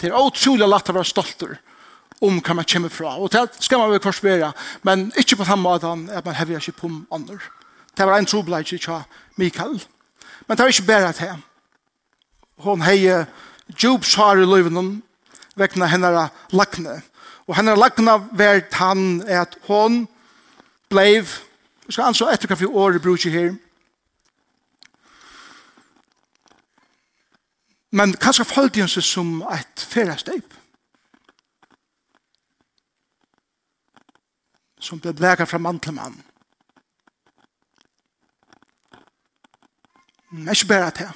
Det 0.00 0.10
er 0.10 0.18
utrolig 0.18 0.66
lett 0.68 0.90
å 0.90 0.96
være 0.96 1.08
stolter 1.08 1.56
om 2.24 2.40
hva 2.40 2.56
man 2.58 2.68
kommer 2.68 2.92
fra. 2.92 3.16
Og 3.18 3.32
det 3.32 3.62
skal 3.64 3.80
man 3.80 3.92
vel 3.92 4.02
korsbere, 4.02 4.52
men 4.82 5.10
ikke 5.18 5.38
på 5.40 5.48
den 5.48 5.62
måten 5.62 6.08
at 6.10 6.24
man 6.26 6.36
hever 6.36 6.60
ikke 6.60 6.78
på 6.82 6.92
andre. 7.14 7.38
Det 7.94 8.06
var 8.06 8.18
en 8.18 8.26
trobleik 8.28 8.72
ikke 8.72 9.02
Mikael. 9.36 9.78
Men 10.46 10.56
det 10.56 10.64
var 10.64 10.72
ikke 10.72 10.86
bare 10.86 11.12
det. 11.12 11.32
Hon 12.64 12.82
heier 12.84 13.26
djup 13.78 14.04
svar 14.04 14.38
i 14.38 14.46
løyvenen 14.46 15.02
vekna 15.58 15.88
henne 15.90 16.28
lakne. 16.52 17.00
Og 17.46 17.56
henne 17.58 17.76
lakne 17.78 18.18
vært 18.32 18.74
han 18.80 19.22
at 19.28 19.56
hon 19.68 20.04
bleiv, 20.90 21.38
vi 21.86 21.92
skal 21.92 22.10
anså 22.10 22.28
etter 22.32 22.50
hva 22.50 22.58
vi 22.58 22.68
året 22.68 23.02
bruker 23.02 23.32
her, 23.32 23.54
Men 27.94 28.16
kanskje 28.18 28.44
følte 28.44 28.82
han 28.82 28.90
seg 28.90 29.04
som 29.06 29.34
et 29.54 29.82
feresteip. 29.86 30.54
Som 34.82 34.98
ble 35.00 35.12
vekket 35.14 35.48
fra 35.48 35.60
mann 35.62 35.78
til 35.80 35.94
mann. 35.94 36.16
Men 40.32 40.50
ikke 40.50 40.66
bare 40.72 40.90
til. 40.90 41.12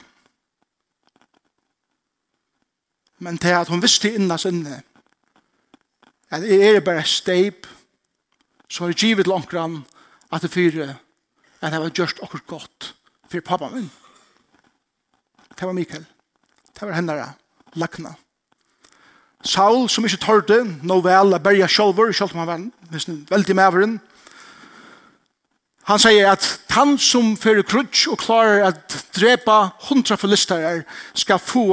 Men 3.19 3.41
til 3.43 3.57
at 3.59 3.69
hun 3.69 3.83
visste 3.83 4.13
innan 4.15 4.39
sinne 4.39 4.83
at 6.31 6.45
jeg 6.45 6.77
er 6.77 6.85
bare 6.85 7.03
steip 7.09 7.67
så 8.69 8.85
har 8.85 8.93
jeg 8.93 9.01
givet 9.01 9.27
langt 9.27 9.49
grann 9.49 9.81
at 10.31 10.43
det 10.45 10.53
fyrer 10.53 10.95
at 11.61 11.73
jeg 11.73 11.81
var 11.81 11.91
gjørst 11.91 12.23
akkurat 12.23 12.47
godt 12.47 12.93
for 13.29 13.41
pappa 13.41 13.69
min. 13.73 13.91
Det 15.59 15.67
var 15.67 15.73
Mikael. 15.73 16.07
Det 16.79 16.87
var 16.87 16.95
hennara 16.95 17.33
lakna. 17.75 18.15
Saul, 19.43 19.89
som 19.91 20.07
ikke 20.07 20.21
tørte, 20.23 20.59
nå 20.83 20.99
vel 21.03 21.35
å 21.35 21.43
berge 21.43 21.67
sjolver, 21.71 22.11
selv 22.15 22.35
om 22.35 22.43
han 22.43 22.71
var 22.91 23.11
veldig 23.31 23.57
maveren. 23.59 23.99
Han 25.89 26.01
sier 26.03 26.29
at 26.35 26.45
han 26.75 26.97
som 27.01 27.33
fører 27.41 27.65
krutsk 27.67 28.13
og 28.13 28.21
klarer 28.21 28.67
at 28.69 28.97
drepa 29.17 29.71
hundra 29.89 30.19
forlisterer 30.21 30.83
skal 31.17 31.41
få 31.41 31.65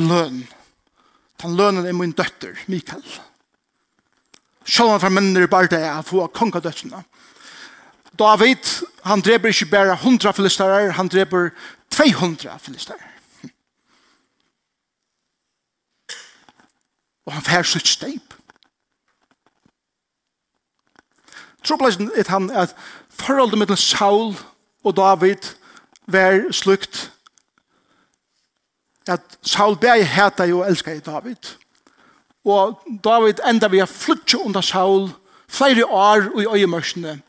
løn. 0.00 0.42
Han 1.44 1.54
lønnen 1.56 1.86
er 1.86 1.96
min 1.96 2.16
døtter, 2.16 2.56
Mikael. 2.68 3.04
Selv 4.66 4.88
om 4.88 4.96
han 4.96 5.04
fra 5.04 5.12
mennene 5.12 5.48
bare 5.48 5.70
det 5.70 5.80
er 5.86 6.02
få 6.04 6.26
kongadøttene. 6.34 7.04
David, 8.18 8.66
han 9.06 9.22
dreper 9.24 9.54
ikke 9.54 9.70
bare 9.70 9.96
hundra 10.02 10.34
forlisterer, 10.36 10.90
han 10.98 11.08
dreper 11.08 11.52
200 11.94 12.58
forlisterer. 12.60 13.09
og 17.30 17.36
han 17.36 17.44
fær 17.46 17.62
sitt 17.62 17.86
steip. 17.86 18.34
Trobladsen 21.62 22.10
er 22.18 22.26
han 22.26 22.48
at 22.50 22.74
forholdet 23.14 23.58
mellom 23.60 23.78
Saul 23.78 24.34
og 24.82 24.96
David 24.96 25.52
var 26.10 26.42
slukt 26.50 27.12
at 29.06 29.38
Saul 29.46 29.78
bæg 29.78 30.02
heta 30.10 30.48
jo 30.50 30.64
elskar 30.66 30.98
i 30.98 31.06
David. 31.06 31.54
Og 32.44 32.82
David 33.04 33.46
enda 33.46 33.68
vi 33.68 33.78
har 33.78 33.86
flyttet 33.86 34.42
under 34.42 34.60
Saul 34.60 35.10
flere 35.48 35.86
år 35.86 36.40
i 36.40 36.46
øyemørsene. 36.58 37.20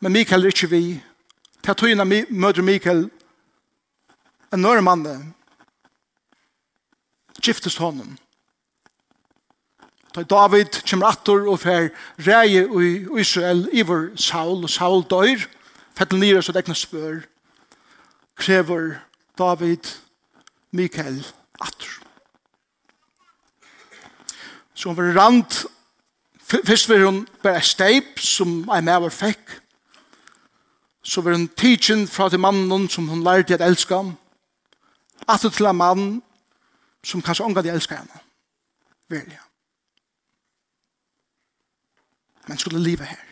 Men 0.00 0.12
Mikael 0.12 0.44
er 0.44 0.52
ikke 0.52 0.70
vi. 0.70 1.02
Til 1.64 1.74
tøyene 1.74 2.04
møter 2.30 2.62
Mikael 2.62 3.08
en 4.52 4.60
nøyre 4.60 4.82
mann 4.82 5.34
giftes 7.40 7.76
honom. 7.76 8.18
Da 10.14 10.22
David 10.22 10.80
kommer 10.90 11.06
atter 11.06 11.46
og 11.46 11.60
fer 11.62 11.90
reie 12.26 12.64
i 12.66 13.20
Israel 13.20 13.68
iver 13.72 14.08
Saul, 14.18 14.64
og 14.66 14.70
Saul 14.70 15.04
dør, 15.06 15.44
fettel 15.94 16.18
nire 16.18 16.42
så 16.42 16.52
dekna 16.52 16.74
spør, 16.74 17.20
krever 18.34 18.96
David 19.38 19.86
Mikael 20.74 21.20
atter. 21.62 21.92
Så 24.74 24.88
hun 24.90 24.96
var 24.96 25.14
rand, 25.14 25.68
først 26.42 26.88
var 26.88 27.04
hun 27.04 27.28
bare 27.42 27.62
steip 27.62 28.18
som 28.18 28.64
ei 28.74 28.80
maver 28.82 29.14
fikk, 29.14 29.60
så 31.02 31.22
var 31.22 31.38
hun 31.38 31.46
tidsin 31.54 32.08
fra 32.08 32.28
til 32.28 32.42
mannen 32.42 32.88
som 32.88 33.06
hun 33.08 33.22
lærte 33.22 33.54
at 33.54 33.62
elska 33.62 34.02
ham, 34.02 34.16
attor 35.28 35.54
til 35.54 35.70
en 35.70 35.76
mann 35.76 36.10
som 37.04 37.22
kanskje 37.22 37.46
omgade 37.46 37.70
elska 37.70 38.00
henne, 38.02 38.24
velja 39.08 39.49
men 42.50 42.58
skulle 42.58 42.78
leva 42.78 43.04
här. 43.04 43.26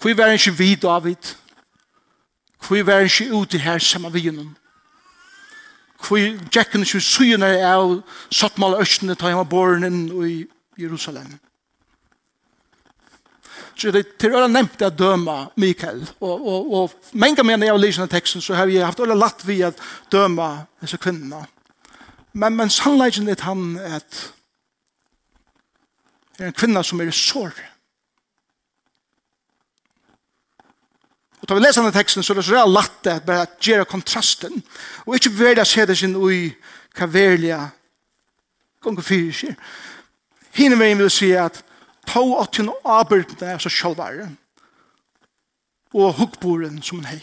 Hvor 0.00 0.14
var 0.14 0.26
ikke 0.26 0.50
vi, 0.50 0.74
David? 0.74 1.34
Hvor 2.66 2.82
var 2.82 2.98
ikke 2.98 3.34
ute 3.34 3.58
her 3.58 3.78
sammen 3.78 4.12
vi 4.14 4.20
gjennom? 4.20 4.56
Hvor 6.06 6.18
gjekken 6.54 6.84
ikke 6.86 7.00
syne 7.00 7.48
av 7.66 7.96
satt 8.30 8.60
mal 8.62 8.76
østene 8.78 9.16
ta 9.18 9.32
hjemme 9.32 9.44
borgen 9.50 10.06
i 10.26 10.46
Jerusalem? 10.78 11.34
Så 13.74 13.90
det 13.90 14.06
til 14.20 14.36
øyne 14.36 14.52
nevnt 14.52 14.80
jeg 14.80 14.98
døma 14.98 15.48
Mikael, 15.56 16.06
og, 16.20 16.46
og, 16.46 16.72
og 16.72 16.92
mange 17.12 17.42
mener 17.42 17.66
jeg 17.66 17.74
av 17.74 17.82
lysene 17.82 18.06
teksten, 18.06 18.40
så 18.40 18.54
har 18.54 18.70
vi 18.70 18.78
haft 18.78 19.00
øyne 19.00 19.18
latt 19.18 19.42
vi 19.46 19.62
at 19.66 19.82
døma 20.12 20.66
disse 20.80 20.96
kvinnerne. 20.96 21.42
Men, 22.32 22.56
men 22.56 22.70
sannleggen 22.70 23.28
er 23.28 23.42
han 23.42 23.78
at 23.78 24.34
er 26.38 26.50
en 26.50 26.56
kvinna 26.56 26.82
som 26.82 27.00
er 27.00 27.12
sår. 27.14 27.54
Og 31.44 31.48
da 31.48 31.56
vi 31.58 31.60
leser 31.60 31.82
denne 31.82 31.92
teksten, 31.92 32.24
så 32.24 32.32
er 32.32 32.40
det 32.40 32.46
så 32.46 32.54
real 32.54 32.72
latte 32.72 33.18
at 33.18 33.26
bare 33.26 33.44
at 33.44 33.58
gjøre 33.60 33.84
kontrasten, 33.84 34.62
og 35.04 35.18
ikke 35.18 35.34
velja 35.36 35.66
se 35.68 35.84
det 35.86 35.98
sin 36.00 36.16
ui 36.16 36.54
hva 36.96 37.08
velja 37.10 37.58
gong 38.80 38.96
og 38.96 39.04
fyrir 39.04 39.34
sier. 39.36 39.58
Hine 40.56 40.78
veien 40.80 41.00
vil 41.00 41.12
si 41.12 41.32
at 41.36 41.60
ta 42.08 42.22
åttjen 42.22 42.70
og 42.72 42.88
avbyrdene 42.96 43.54
er 43.54 43.60
så 43.60 43.72
sjálvare, 43.72 44.30
og 45.94 46.16
hukkboren 46.18 46.80
som 46.82 47.02
hun 47.02 47.10
hei. 47.12 47.20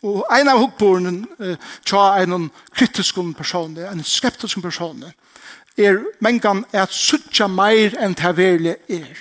Og 0.00 0.24
en 0.32 0.48
av 0.48 0.62
hukkboren 0.62 1.20
uh, 1.36 1.56
tja 1.84 2.06
er 2.16 2.30
noen 2.30 2.48
kritiske 2.72 3.22
personer, 3.36 3.90
en 3.90 4.04
skeptisk 4.04 4.62
person, 4.64 5.04
er 5.86 6.00
mengan 6.20 6.64
at 6.72 6.92
suttja 6.92 7.48
meir 7.48 7.96
enn 8.00 8.16
det 8.18 8.32
verlig 8.36 8.76
er. 8.88 9.20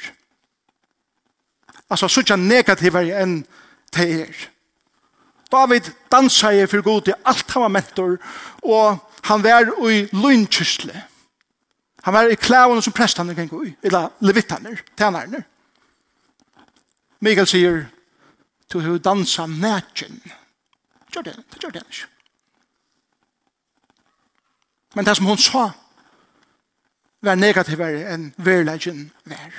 Altså 1.89 2.08
suttja 2.08 2.36
negativer 2.36 3.10
enn 3.22 3.41
det 3.95 4.08
er. 4.22 4.48
David 5.50 5.89
dansa 6.12 6.52
i 6.54 6.65
fyrir 6.69 6.86
god 6.86 7.08
i 7.10 7.15
alt 7.26 7.52
han 7.52 7.65
var 7.65 7.74
mentor, 7.74 8.17
og 8.62 9.00
han 9.26 9.43
var 9.43 9.72
i 9.89 10.04
lunkysle. 10.13 11.04
Han 12.04 12.13
var 12.13 12.30
i 12.30 12.36
klævene 12.36 12.82
som 12.82 12.93
prestene 12.93 13.36
kan 13.36 13.48
gå 13.48 13.63
i, 13.65 13.74
eller 13.84 14.12
levittaner, 14.19 14.78
tænarne. 14.98 15.43
Mikael 17.19 17.48
sier, 17.48 17.82
du 18.74 18.80
har 18.80 18.98
dansa 18.98 19.45
nætjen. 19.45 20.22
Gjør 21.12 21.22
det, 21.22 21.36
det 21.52 21.62
gjør 21.62 21.69
det 21.69 21.84
ikke. 21.89 22.08
Men 24.95 25.06
det 25.06 25.17
som 25.17 25.26
hun 25.26 25.38
sa, 25.38 25.69
var 27.21 27.36
negativere 27.36 28.05
enn 28.13 28.34
verleggen 28.38 29.10
var. 29.25 29.51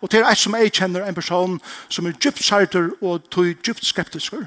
Og 0.00 0.10
til 0.10 0.24
et 0.24 0.38
som 0.38 0.54
jeg 0.54 0.72
kjenner 0.72 1.04
en 1.04 1.14
person 1.14 1.58
som 1.88 2.06
er 2.06 2.16
djupt 2.16 2.44
sartor 2.44 2.90
og 3.02 3.30
tog 3.30 3.50
djupt 3.64 3.84
skeptisker, 3.86 4.46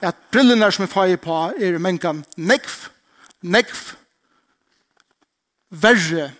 at 0.00 0.16
brillene 0.32 0.72
som 0.72 0.84
er 0.84 0.92
får 0.92 1.16
på 1.22 1.38
er 1.58 1.78
mengan 1.78 2.24
negv, 2.36 2.88
negv, 3.42 3.94
verre 5.70 6.30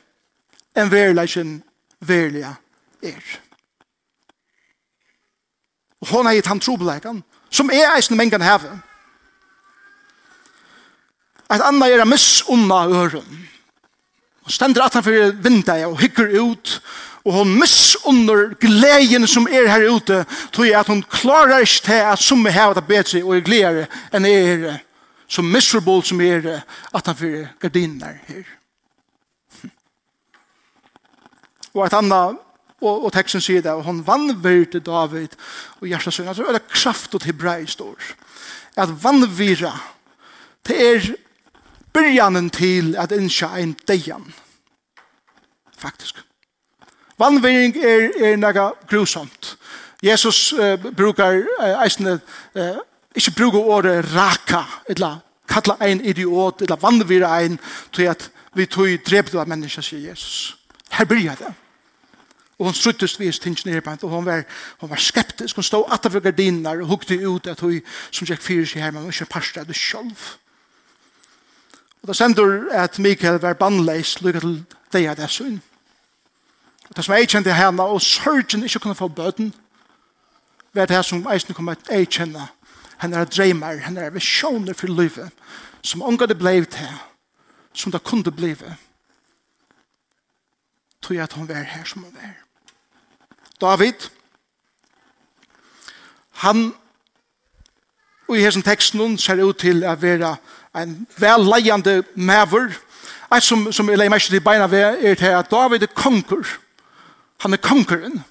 enn 0.76 0.90
verleggen 0.90 1.58
verlige 2.00 2.54
er. 3.02 3.22
Og 6.00 6.08
hon 6.08 6.26
har 6.26 6.38
gitt 6.38 6.46
han 6.46 6.60
trobelegan, 6.62 7.22
som 7.50 7.70
er 7.74 7.96
eisen 7.96 8.16
mengan 8.16 8.42
heve. 8.42 8.70
Et 11.48 11.64
annet 11.64 11.94
er 11.94 12.02
a 12.02 12.06
miss 12.06 12.42
unna 12.48 12.84
øren. 12.86 13.48
Hon 14.48 14.52
stender 14.52 14.80
at 14.80 14.94
han 14.96 15.04
fyrir 15.04 15.34
vinda 15.44 15.74
og 15.84 15.98
hygger 16.00 16.30
ut 16.40 16.70
og 17.28 17.34
hon 17.36 17.50
missunner 17.60 18.54
gleden 18.56 19.26
som 19.28 19.44
er 19.44 19.66
her 19.68 19.84
ute 19.92 20.22
tog 20.56 20.70
at 20.72 20.88
hon 20.88 21.02
klarar 21.04 21.66
ikke 21.66 21.82
til 21.84 22.06
at 22.14 22.22
som 22.24 22.46
er 22.48 22.56
her 22.56 22.72
og 22.72 22.86
bedre 22.88 23.20
og 23.26 23.34
er 23.36 23.44
gledere 23.44 23.82
enn 24.16 24.24
er 24.24 24.64
så 25.28 25.44
miserable 25.44 26.00
som 26.00 26.24
er 26.24 26.48
at 26.96 27.12
han 27.12 27.18
fyrir 27.20 27.52
gardiner 27.60 28.16
her. 28.30 28.48
Og 31.76 31.84
et 31.84 32.00
annet 32.00 32.40
og, 32.80 33.04
og 33.04 33.12
teksten 33.12 33.44
sier 33.44 33.60
det 33.60 33.76
og 33.76 33.84
hon 33.84 34.00
vannvirte 34.06 34.80
David 34.80 35.36
og 35.82 35.90
hjertet 35.92 36.16
sønn 36.16 36.32
altså 36.32 36.48
er 36.48 36.56
det 36.56 36.72
kraft 36.72 37.12
og 37.12 37.20
til 37.20 37.36
brei 37.36 37.66
står 37.68 38.14
at 38.80 38.96
vannvira 39.04 39.76
det 40.64 40.84
er 40.88 41.14
byrjanen 41.98 42.50
til 42.50 42.96
at 42.96 43.12
innskja 43.12 43.50
ein 43.58 43.76
deian. 43.88 44.34
Faktisk. 45.78 46.22
Vanvering 47.18 47.76
er, 47.76 48.10
er 48.22 48.36
nega 48.36 48.70
grusomt. 48.90 49.56
Jesus 50.02 50.52
uh, 50.52 50.78
brukar 50.96 51.40
uh, 51.42 51.82
eisne, 51.82 52.20
uh, 52.54 52.78
ikkje 53.14 53.34
brukar 53.34 53.58
året 53.58 54.14
raka, 54.14 54.62
eller 54.88 55.18
kalla 55.48 55.74
ein 55.80 56.00
idiot, 56.00 56.62
eller 56.62 56.76
vannvira 56.76 57.32
ein, 57.40 57.58
til 57.92 58.02
at 58.02 58.30
vi 58.54 58.66
tog 58.66 58.86
drepte 59.06 59.40
av 59.40 59.48
menneska, 59.48 59.82
sier 59.82 60.10
Jesus. 60.10 60.56
Her 60.90 61.04
byrja 61.04 61.34
det. 61.38 61.50
Og 62.58 62.66
hon 62.66 62.74
struttest 62.74 63.20
vis 63.20 63.38
tingene 63.38 63.78
i 63.78 63.82
bant, 63.82 64.02
og 64.04 64.10
hon 64.10 64.26
var, 64.26 64.44
hon 64.80 64.90
var 64.90 65.02
skeptisk, 65.02 65.56
hon 65.56 65.66
stod 65.66 65.90
atter 65.94 66.10
for 66.10 66.22
gardiner, 66.22 66.82
og 66.82 66.94
hukte 66.94 67.18
ut 67.26 67.46
at 67.46 67.60
hun 67.60 67.80
som 68.10 68.26
gikk 68.26 68.42
fyrir 68.42 68.66
seg 68.66 68.82
her, 68.82 68.94
men 68.94 69.06
hun 69.06 69.14
ikke 69.14 69.30
parstet 69.34 69.66
det 69.66 69.78
sjolv. 69.78 70.38
Og 72.02 72.08
da 72.08 72.12
sender 72.12 72.68
at 72.72 72.98
Mikael 72.98 73.40
var 73.42 73.58
bannleis 73.58 74.20
lykket 74.22 74.42
til 74.42 74.64
deg 74.92 75.08
av 75.10 75.16
det 75.16 75.30
søgn. 75.30 75.60
Og 76.88 76.96
det 76.96 77.04
som 77.04 77.14
jeg 77.14 77.28
kjente 77.28 77.52
henne, 77.52 77.82
og 77.82 78.00
sørgen 78.02 78.64
ikke 78.64 78.78
kunne 78.78 78.94
få 78.94 79.08
bøten, 79.08 79.54
var 80.74 80.86
det 80.86 81.04
som 81.04 81.26
eisen 81.32 81.54
kom 81.54 81.68
at 81.68 81.90
jeg 81.90 82.08
kjenne 82.08 82.48
henne 82.98 83.16
er 83.16 83.24
dreimer, 83.30 83.78
henne 83.78 84.00
er 84.00 84.10
visjoner 84.10 84.74
for 84.74 84.90
livet, 84.90 85.30
som 85.82 86.02
unga 86.02 86.26
det 86.26 86.38
blei 86.38 86.64
til, 86.64 86.94
som 87.72 87.92
det 87.92 88.02
kunne 88.02 88.32
blei 88.34 88.56
tror 91.02 91.14
jeg 91.14 91.22
at 91.22 91.32
hun 91.32 91.48
var 91.48 91.62
her 91.62 91.84
som 91.84 92.02
hun 92.02 92.14
var. 92.14 92.34
David, 93.60 94.10
han, 96.30 96.74
og 98.28 98.36
i 98.36 98.42
hessen 98.42 98.62
teksten, 98.62 99.18
ser 99.18 99.44
ut 99.44 99.58
til 99.58 99.84
å 99.86 99.94
være 99.94 100.36
en 100.76 101.06
velleiende 101.18 102.02
maver. 102.14 102.72
Et 103.36 103.42
som, 103.42 103.72
som 103.72 103.88
jeg 103.88 103.98
leier 103.98 104.12
mest 104.12 104.30
til 104.30 104.40
beina 104.40 104.66
ved 104.66 105.04
er 105.04 105.14
til 105.14 105.34
at 105.36 105.50
David 105.50 105.82
er 105.82 105.92
konger. 105.94 106.46
Han 107.40 107.52
er 107.52 107.62
kongeren. 107.62 108.24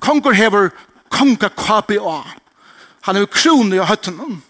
Konger 0.00 0.32
hever 0.32 0.68
konga 1.10 1.48
KBA. 1.48 2.18
Han 3.06 3.16
er 3.16 3.26
kron 3.26 3.72
i 3.72 3.78
høttene. 3.78 4.40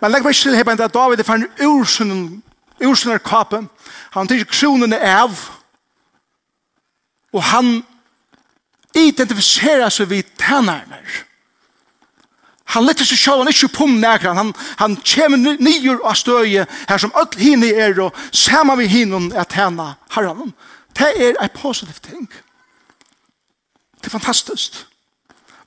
Men 0.00 0.10
legg 0.10 0.24
mest 0.24 0.42
til 0.42 0.56
hever 0.56 0.78
at 0.78 0.94
David 0.94 1.18
er 1.18 1.26
for 1.26 1.34
en 1.34 1.48
ursunnen 1.66 2.42
ursunnen 2.80 3.18
kape. 3.18 3.64
Han 4.10 4.28
tar 4.28 4.44
kronen 4.44 4.94
av. 4.94 5.36
Og 7.32 7.42
han 7.52 7.82
identifiserer 8.96 9.90
seg 9.92 10.10
vid 10.10 10.30
tænerne. 10.40 10.98
Han 12.74 12.86
letter 12.86 13.06
seg 13.06 13.18
sjálf, 13.18 13.42
han 13.42 13.50
ikke 13.50 13.72
pum 13.74 13.96
nekran, 14.02 14.38
han, 14.38 14.52
han 14.78 14.98
kommer 15.02 15.56
nyer 15.58 16.02
av 16.06 16.18
støye 16.18 16.66
her 16.88 17.02
som 17.02 17.14
alt 17.18 17.34
hini 17.40 17.72
er, 17.74 17.96
og 18.02 18.14
sammen 18.30 18.78
med 18.78 18.92
hinum 18.92 19.30
er 19.34 19.48
tjena 19.50 19.94
herren. 20.14 20.54
Det 20.96 21.10
er 21.16 21.34
en 21.40 21.56
positiv 21.56 21.98
ting. 22.04 22.28
Det 24.00 24.06
er 24.06 24.14
fantastisk. 24.14 24.84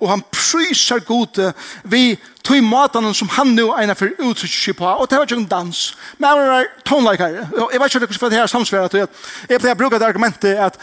Og 0.02 0.10
han 0.10 0.24
prysar 0.32 1.04
gode 1.08 1.52
vi 1.84 2.18
tog 2.44 2.64
matanen 2.64 3.14
som 3.16 3.30
han 3.38 3.54
nå 3.56 3.70
egnet 3.78 4.00
for 4.00 4.12
uttrykk 4.20 4.78
på, 4.80 4.88
og 4.88 5.10
det 5.10 5.20
var 5.20 5.28
ikke 5.28 5.40
en 5.42 5.52
dans. 5.52 5.84
Men 6.18 6.30
han 6.30 6.56
er 6.58 6.72
tonleikare, 6.88 7.46
jeg 7.72 7.82
vet 7.82 7.96
ikke 7.96 8.20
hva 8.20 8.32
det 8.32 8.40
her 8.42 8.52
samsverat, 8.52 8.96
og 8.96 9.52
jeg 9.52 9.78
bruke 9.78 10.00
det 10.00 10.08
argumentet 10.08 10.60
at 10.60 10.80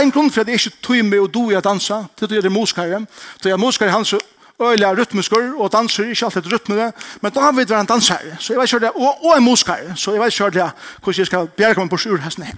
en 0.00 0.10
grunn 0.12 0.30
for 0.30 0.42
at 0.42 0.50
jeg 0.50 0.60
ikke 0.60 0.82
tog 0.82 1.04
med 1.06 1.22
å 1.22 1.30
do 1.30 1.46
i 1.52 1.56
å 1.56 1.64
danse, 1.64 2.02
det 2.20 2.32
er 2.32 2.44
det 2.44 2.52
muskare, 2.52 3.04
så 3.40 3.48
jeg 3.48 3.60
muskare 3.60 3.94
han 3.94 4.04
så 4.04 4.18
øyla 4.60 4.92
rytmisker, 4.92 5.54
og 5.56 5.72
danser, 5.72 6.04
ikke 6.10 6.24
alltid 6.24 6.52
rytmere, 6.52 6.92
men 7.20 7.32
David 7.32 7.66
var 7.66 7.80
en 7.80 7.86
danser, 7.86 8.36
så 8.38 8.52
jeg 8.52 8.60
vet 8.60 8.72
ikke 8.72 8.86
det, 8.86 8.90
og, 8.94 9.24
og 9.24 9.36
en 9.36 9.44
muskare, 9.44 9.96
så 9.96 10.12
jeg 10.12 10.20
vet 10.20 10.40
ikke 10.40 10.50
det, 10.50 10.70
hvordan 11.02 11.18
jeg 11.18 11.26
skal 11.26 11.48
bjerke 11.48 11.80
meg 11.80 11.90
på 11.90 11.98
ur 12.10 12.22
hesten 12.24 12.44
her. 12.44 12.54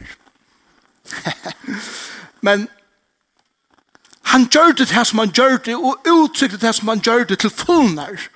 men 2.46 2.68
han 4.30 4.46
gjør 4.46 4.72
det 4.78 4.90
her 4.90 5.04
som 5.04 5.18
han 5.18 5.32
gjør 5.34 5.56
det, 5.56 5.76
og 5.76 5.98
uttrykte 6.06 6.60
det 6.66 6.74
som 6.74 6.88
han 6.88 7.00
gjør 7.00 7.24
det 7.24 7.38
til 7.38 7.50
fullnær. 7.50 8.28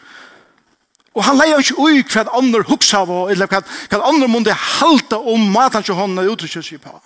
Og 1.14 1.24
han 1.24 1.38
leier 1.38 1.60
ikke 1.62 1.78
ui 1.78 2.02
hva 2.10 2.24
andre 2.34 2.64
huksa 2.66 3.04
av, 3.04 3.12
eller 3.30 3.46
hva, 3.46 3.60
hva 3.90 4.00
andre 4.08 4.28
måtte 4.28 4.56
halta 4.58 5.20
om 5.20 5.44
matan 5.54 5.86
til 5.86 5.94
hånden 5.94 6.24
og 6.24 6.32
uttrykte 6.32 6.62
seg 6.66 6.82
på. 6.82 6.96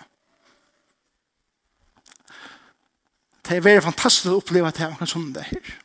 Det 3.44 3.56
er 3.56 3.64
veldig 3.64 3.84
fantastisk 3.84 4.32
å 4.32 4.40
oppleve 4.40 4.68
at 4.68 4.80
det 4.80 4.88
er 4.88 5.08
sånn 5.08 5.30
det 5.36 5.44
her. 5.50 5.76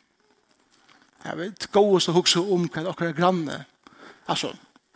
Jeg 1.24 1.38
vet, 1.38 1.72
gå 1.72 1.82
oss 1.96 2.08
og 2.08 2.14
hukse 2.18 2.40
om 2.40 2.66
hva 2.68 2.82
dere 2.84 3.08
er 3.08 3.16
granne, 3.16 3.64
altså, 4.28 4.50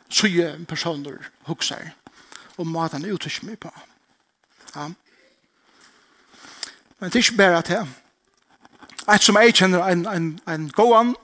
syge 0.08 0.50
personer 0.68 1.30
hukser, 1.48 1.92
og 2.58 2.66
maten 2.66 3.04
er 3.04 3.14
utrykker 3.16 3.46
mye 3.48 3.56
på. 3.56 3.70
Ja. 4.74 4.88
Men 6.98 7.10
det 7.10 7.14
er 7.14 7.24
ikke 7.24 7.36
bare 7.36 7.62
til. 7.62 7.88
Et 9.14 9.24
som 9.24 9.38
jeg 9.40 9.54
kjenner 9.54 9.86
en, 9.88 10.04
en, 10.06 10.40
en 10.48 10.68
gåan, 10.70 11.14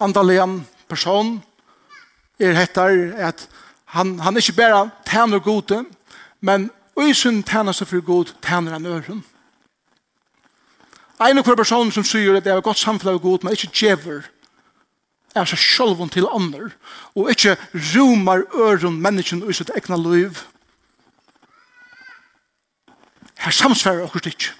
andalian 0.00 0.64
person, 0.88 1.38
er 2.40 2.58
hettar 2.58 3.14
at 3.28 3.48
han, 3.94 4.18
han 4.18 4.36
er 4.36 4.42
ikke 4.42 4.58
bare 4.58 4.90
tjener 5.06 5.38
gode, 5.38 5.84
men 6.40 6.70
og 6.96 7.12
tjener 7.14 7.72
seg 7.76 7.88
for 7.88 8.00
god 8.00 8.34
tjener 8.42 8.72
han 8.72 8.86
øren. 8.86 9.24
Ja 9.24 9.35
En 11.20 11.38
av 11.38 11.46
hver 11.46 11.56
person 11.56 11.92
som 11.92 12.04
sier 12.04 12.36
at 12.36 12.44
det 12.44 12.52
er 12.52 12.64
godt 12.64 12.80
samfunn 12.80 13.14
av 13.14 13.22
god, 13.24 13.44
men 13.44 13.56
ikke 13.56 13.72
djever, 13.72 14.26
er 15.36 15.48
seg 15.48 15.60
selv 15.60 16.02
til 16.12 16.28
andre, 16.32 16.70
og 17.16 17.30
ikke 17.32 17.56
rumar 17.94 18.44
øren 18.56 19.00
mennesken 19.00 19.42
i 19.48 19.56
sitt 19.56 19.72
egna 19.76 19.96
liv. 20.00 20.42
Her 23.40 23.52
samsvarer 23.52 24.04
okkur 24.04 24.28
ikke. 24.28 24.52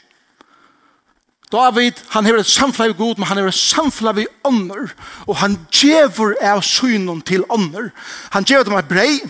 David, 1.52 2.00
han 2.10 2.26
har 2.26 2.40
et 2.40 2.48
samfunn 2.48 2.90
av 2.90 2.96
god, 2.98 3.18
men 3.18 3.28
han 3.28 3.38
har 3.38 3.48
et 3.48 3.56
samfunn 3.56 4.10
av 4.10 4.20
andre, 4.44 4.88
og 5.26 5.38
han 5.40 5.58
djever 5.70 6.34
av 6.42 6.64
synen 6.66 7.20
til 7.22 7.44
andre. 7.52 7.90
Han 8.34 8.44
djever 8.44 8.66
dem 8.66 8.78
av 8.80 8.88
brei, 8.88 9.20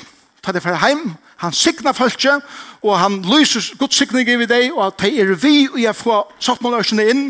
ta 0.43 0.55
det 0.55 0.63
fra 0.65 0.79
heim, 0.81 1.17
Han 1.43 1.53
signar 1.53 1.93
falskje, 1.93 2.39
og 2.83 2.99
han 2.99 3.21
lyser 3.23 3.75
Guds 3.79 3.99
signing 3.99 4.29
i 4.29 4.49
deg, 4.49 4.73
og 4.73 4.95
de 5.03 5.11
er 5.21 5.35
vi, 5.35 5.69
og 5.69 5.81
jeg 5.83 5.97
får 5.97 6.23
sattmåløsene 6.41 7.09
inn. 7.13 7.25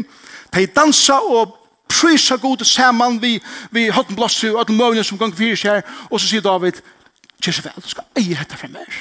De 0.55 0.67
dansa 0.67 1.19
og 1.19 1.57
prysa 1.89 2.37
god 2.37 2.65
saman 2.65 3.23
vi, 3.23 3.39
vi 3.71 3.89
hatt 3.91 4.11
en 4.11 4.19
blåst 4.19 4.45
og 4.49 4.61
alle 4.63 4.77
møvene 4.77 5.05
som 5.07 5.19
gang 5.19 5.35
fyrir 5.37 5.59
seg 5.59 5.85
og 6.11 6.21
så 6.21 6.27
sier 6.29 6.45
David 6.45 6.81
kjær 7.43 7.61
vel, 7.67 7.83
du 7.83 7.91
skal 7.91 8.09
eie 8.19 8.35
dette 8.35 8.59
fra 8.59 8.71
her 8.71 8.97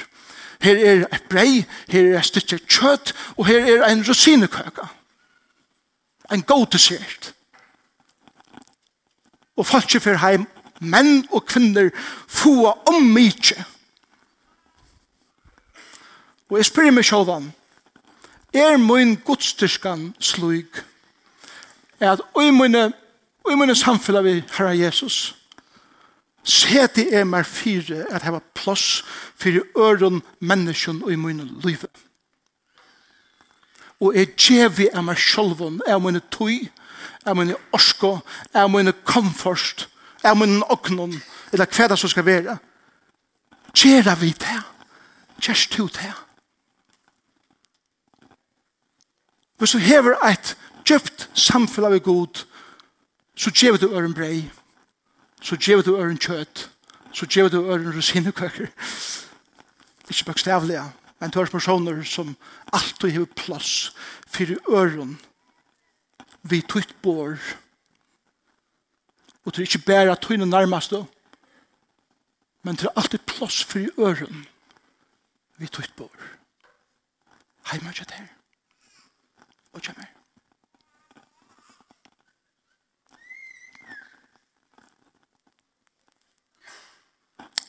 her 0.64 0.78
er 0.88 1.02
et 1.12 1.24
brei, 1.28 1.64
her 1.92 2.12
er 2.12 2.20
et 2.20 2.28
stykke 2.28 2.60
kjøtt 2.70 3.12
og 3.36 3.48
her 3.48 3.66
er 3.74 3.86
en 3.90 4.04
rosinekøka 4.06 4.86
en 6.32 6.44
god 6.46 6.66
dessert 6.74 7.32
og 9.56 9.66
folk 9.66 9.90
fyrir 9.96 10.22
heim 10.22 10.46
menn 10.80 11.24
og 11.32 11.46
kvinner 11.48 11.90
få 12.28 12.70
om 12.92 13.10
mykje 13.16 13.58
Og 16.50 16.58
jeg 16.60 16.68
spyrir 16.68 16.94
meg 16.94 17.06
sjåvan, 17.06 17.48
er 18.54 18.76
min 18.78 19.16
godstyrskan 19.26 20.12
slug, 20.22 20.78
er 22.00 22.12
at 22.12 22.22
oi 22.38 22.50
mine, 22.54 22.92
oi 23.44 23.56
mine 23.58 23.74
samfella 23.74 24.22
vi 24.22 24.38
Herre 24.54 24.76
Jesus, 24.78 25.34
seti 26.46 27.08
er 27.10 27.26
mer 27.26 27.42
fire 27.42 28.04
at 28.14 28.22
heva 28.22 28.40
plåss 28.54 29.02
fyrir 29.34 29.66
øron 29.76 30.22
menneskjon 30.38 31.02
og 31.02 31.12
i 31.12 31.18
mine 31.18 31.48
livet. 31.64 31.90
Og 34.00 34.14
jeg 34.14 34.36
djevi 34.36 34.86
er 34.92 35.02
meg 35.02 35.18
sjolvon, 35.18 35.80
er 35.86 35.98
mine 35.98 36.20
tøy, 36.30 36.68
er 37.26 37.34
mine 37.34 37.56
orsko, 37.72 38.18
er 38.54 38.68
mine 38.68 38.92
komforst, 39.04 39.88
er 40.22 40.34
mine 40.34 40.62
oknon, 40.70 41.16
eller 41.52 41.66
hva 41.66 41.88
det 41.88 41.98
som 41.98 42.12
skal 42.12 42.26
være. 42.26 42.58
Gjera 43.76 44.14
vi 44.20 44.30
det? 44.30 44.60
Gjerst 45.42 45.74
du 45.76 45.88
det? 45.88 46.12
Hvis 49.56 49.72
du 49.72 49.78
hever 49.78 50.16
et 50.28 50.56
djupt 50.84 51.30
samfunn 51.34 51.88
av 51.88 51.98
god, 52.04 52.44
så 53.36 53.50
gjør 53.50 53.78
du 53.80 53.88
øren 53.88 54.14
brei, 54.14 54.50
så 55.40 55.56
gjør 55.56 55.82
du 55.82 55.96
øren 55.96 56.20
kjøtt, 56.20 56.68
så 57.12 57.26
gjør 57.26 57.48
du 57.48 57.58
øren 57.64 57.92
rosinekøkker. 57.96 58.68
Ikke 60.08 60.24
bøkstavlig, 60.28 60.80
men 61.20 61.30
du 61.30 61.38
har 61.40 61.50
personer 61.50 62.02
som 62.04 62.36
alltid 62.72 63.16
hever 63.16 63.32
plass 63.36 63.92
for 64.28 64.52
øren 64.68 65.16
vi 66.42 66.60
tøyt 66.62 66.94
bor. 67.02 67.38
Og 69.44 69.54
du 69.54 69.60
er 69.60 69.66
ikke 69.66 69.86
bare 69.86 70.16
tøyne 70.16 70.46
nærmest 70.46 70.90
du, 70.90 71.04
men 72.62 72.76
det 72.76 72.86
er 72.86 72.96
alltid 72.96 73.24
plass 73.26 73.64
for 73.64 73.88
øren 73.98 74.46
vi 75.56 75.66
tøyt 75.66 75.96
bor. 75.96 76.12
Heima 77.72 77.92
kjøtt 77.92 78.14
her 78.14 78.35
og 79.76 79.82
kommer. 79.82 80.12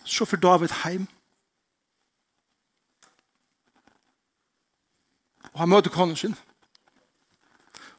Så 0.07 0.25
for 0.25 0.37
David 0.37 0.69
heim. 0.83 1.07
Og 5.53 5.59
han 5.59 5.69
møter 5.69 5.91
konen 5.91 6.15
sin. 6.15 6.35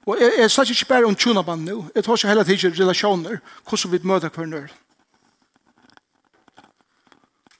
Og 0.07 0.17
jeg, 0.21 0.33
jeg 0.39 0.51
snakker 0.51 0.73
ikke 0.73 0.89
bare 0.89 1.05
om 1.05 1.17
tjunabann 1.17 1.67
nå. 1.69 1.83
Jeg 1.95 2.05
tar 2.05 2.17
ikke 2.17 2.29
hele 2.29 2.45
tiden 2.45 2.77
relasjoner, 2.81 3.41
hvordan 3.69 3.93
vi 3.93 4.01
møter 4.09 4.33
hver 4.33 4.47
nør. 4.47 4.69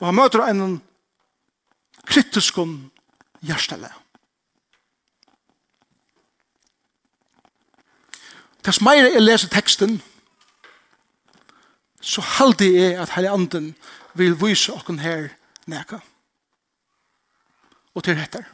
Og 0.01 0.07
han 0.07 0.15
møter 0.15 0.47
en 0.47 0.79
kritisk 2.07 2.57
hjertelig. 3.43 3.93
Tess 8.69 8.83
meira 8.85 9.09
jeg 9.09 9.23
leser 9.23 9.49
teksten, 9.49 9.95
så 12.05 12.21
halde 12.21 12.67
jeg 12.69 12.99
at 13.01 13.15
Herre 13.15 13.31
Anden 13.33 13.71
vil 14.13 14.35
vise 14.37 14.75
okken 14.77 14.99
her 15.01 15.31
neka. 15.65 16.03
Og 17.97 18.05
til 18.05 18.21
etter. 18.21 18.45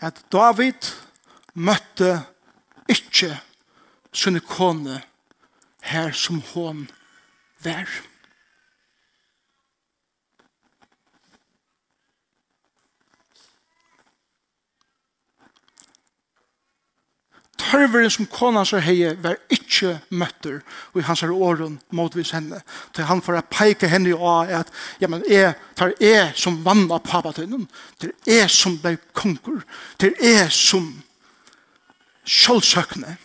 At 0.00 0.22
David 0.32 0.88
møtte 1.52 2.22
ikke 2.88 3.34
sunne 4.08 4.40
kone 4.40 5.02
her 5.84 6.16
som 6.16 6.40
hon 6.54 6.86
vær. 7.60 7.84
tørveren 17.70 18.10
som 18.10 18.26
konan 18.30 18.66
så 18.66 18.80
heie 18.82 19.12
var 19.22 19.38
ikkje 19.52 19.96
møtter 20.10 20.60
og 20.92 21.00
i 21.00 21.06
hans 21.06 21.22
her 21.24 21.32
åren 21.32 21.78
motvis 21.94 22.32
henne 22.34 22.60
til 22.96 23.06
han 23.06 23.22
for 23.22 23.38
å 23.38 23.44
peike 23.46 23.90
henne 23.90 24.14
og 24.16 24.50
at 24.50 24.72
ja, 25.02 25.08
men 25.08 25.22
jeg 25.30 25.54
tar 25.78 25.94
jeg 26.02 26.32
som 26.38 26.60
vann 26.66 26.88
av 26.90 27.04
papatøynen 27.06 27.68
til 28.02 28.12
jeg 28.26 28.50
som 28.50 28.78
ble 28.82 28.96
konkur 29.16 29.62
til 30.02 30.16
jeg 30.18 30.48
som 30.54 30.88
kjølsøkne 32.26 33.16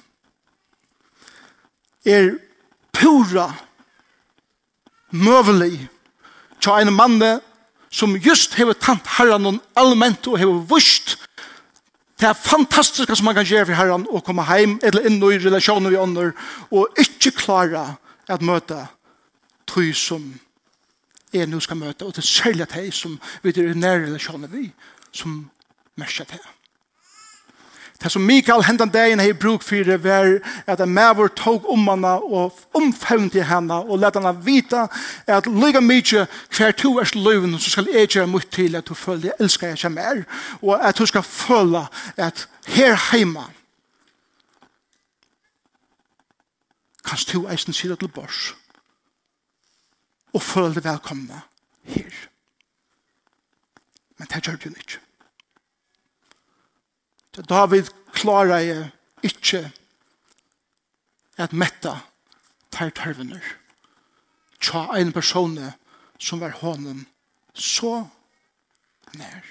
er 2.05 2.35
pura 2.93 3.49
møvelig 5.15 5.87
til 6.61 6.85
en 6.85 6.93
mann 6.93 7.19
som 7.95 8.15
just 8.19 8.57
hever 8.59 8.77
tant 8.77 9.07
herran 9.17 9.47
og 9.49 9.61
allment 9.79 10.27
og 10.27 10.39
hever 10.41 10.65
vust 10.69 11.14
det 12.19 12.27
er 12.29 12.37
fantastisk 12.37 13.11
som 13.11 13.27
man 13.27 13.35
kan 13.35 13.47
gjøre 13.47 13.67
for 13.67 13.75
herren 13.79 14.07
å 14.07 14.21
komme 14.23 14.45
hjem 14.47 14.77
eller 14.87 15.07
inn 15.09 15.19
i 15.19 15.37
relasjoner 15.43 15.91
vi 15.91 15.99
ånder 15.99 16.31
og 16.71 17.01
ikke 17.01 17.35
klare 17.35 17.85
at 18.31 18.45
møte 18.45 18.79
tog 19.67 19.91
som 19.99 20.29
er 21.35 21.49
nå 21.51 21.59
skal 21.59 21.79
møte 21.81 22.07
og 22.07 22.15
det 22.15 22.23
er 22.23 22.29
særlig 22.29 22.67
at 22.67 22.77
jeg 22.79 22.93
som 22.95 23.17
vi 23.43 23.51
er 23.51 23.73
i 23.73 23.79
nære 23.79 24.05
relasjoner 24.05 24.51
vi 24.51 24.69
som 25.11 25.41
merker 25.99 26.27
til. 26.29 26.54
Det 28.05 28.11
som 28.11 28.21
Mikael 28.21 28.61
hendan 28.61 28.91
dagen 28.93 29.17
hei 29.17 29.31
bruk 29.33 29.63
fyrir 29.65 29.97
var 29.97 30.35
at 30.69 30.81
en 30.83 30.91
mævur 30.93 31.31
tog 31.33 31.63
om 31.73 31.87
hana 31.89 32.11
og 32.21 32.53
omfevn 32.77 33.31
til 33.33 33.41
hana 33.49 33.79
og 33.81 33.97
let 33.97 34.13
hana 34.13 34.29
vita 34.45 34.83
at 35.25 35.47
lyga 35.49 35.79
mykje 35.81 36.27
hver 36.53 36.75
to 36.77 36.91
er 37.01 37.09
løyven 37.17 37.55
så 37.57 37.71
skal 37.73 37.87
jeg 37.89 38.11
gjøre 38.13 38.29
mot 38.29 38.45
til 38.53 38.77
at 38.77 38.85
du 38.85 38.93
føler 38.93 39.31
jeg 39.31 39.39
elskar 39.39 39.73
jeg 39.73 39.79
kjem 39.81 39.97
er 39.97 40.21
og 40.61 40.85
at 40.85 40.99
du 41.01 41.05
skal 41.09 41.25
føle 41.25 41.81
at 42.17 42.45
her 42.67 42.93
heima 43.07 43.47
kan 47.09 47.25
du 47.33 47.47
eisen 47.49 47.73
sida 47.73 47.95
til 47.95 48.13
bors 48.13 48.51
og 50.29 50.45
føle 50.45 50.77
deg 50.77 50.85
velkomna 50.91 51.41
her 51.89 52.21
men 54.19 54.29
det 54.29 54.43
gjør 54.45 54.61
du 54.61 54.69
ikke 54.69 55.04
David 57.35 57.89
klarar 58.15 58.63
jeg 58.63 58.91
ikke 59.23 59.71
at 61.37 61.51
metta 61.51 61.97
tar 62.71 62.93
tarvener. 62.95 63.43
Tja 64.63 64.87
en 64.95 65.11
person 65.13 65.57
som 66.19 66.39
var 66.39 66.55
honom 66.61 67.05
så 67.53 68.07
nær. 69.13 69.43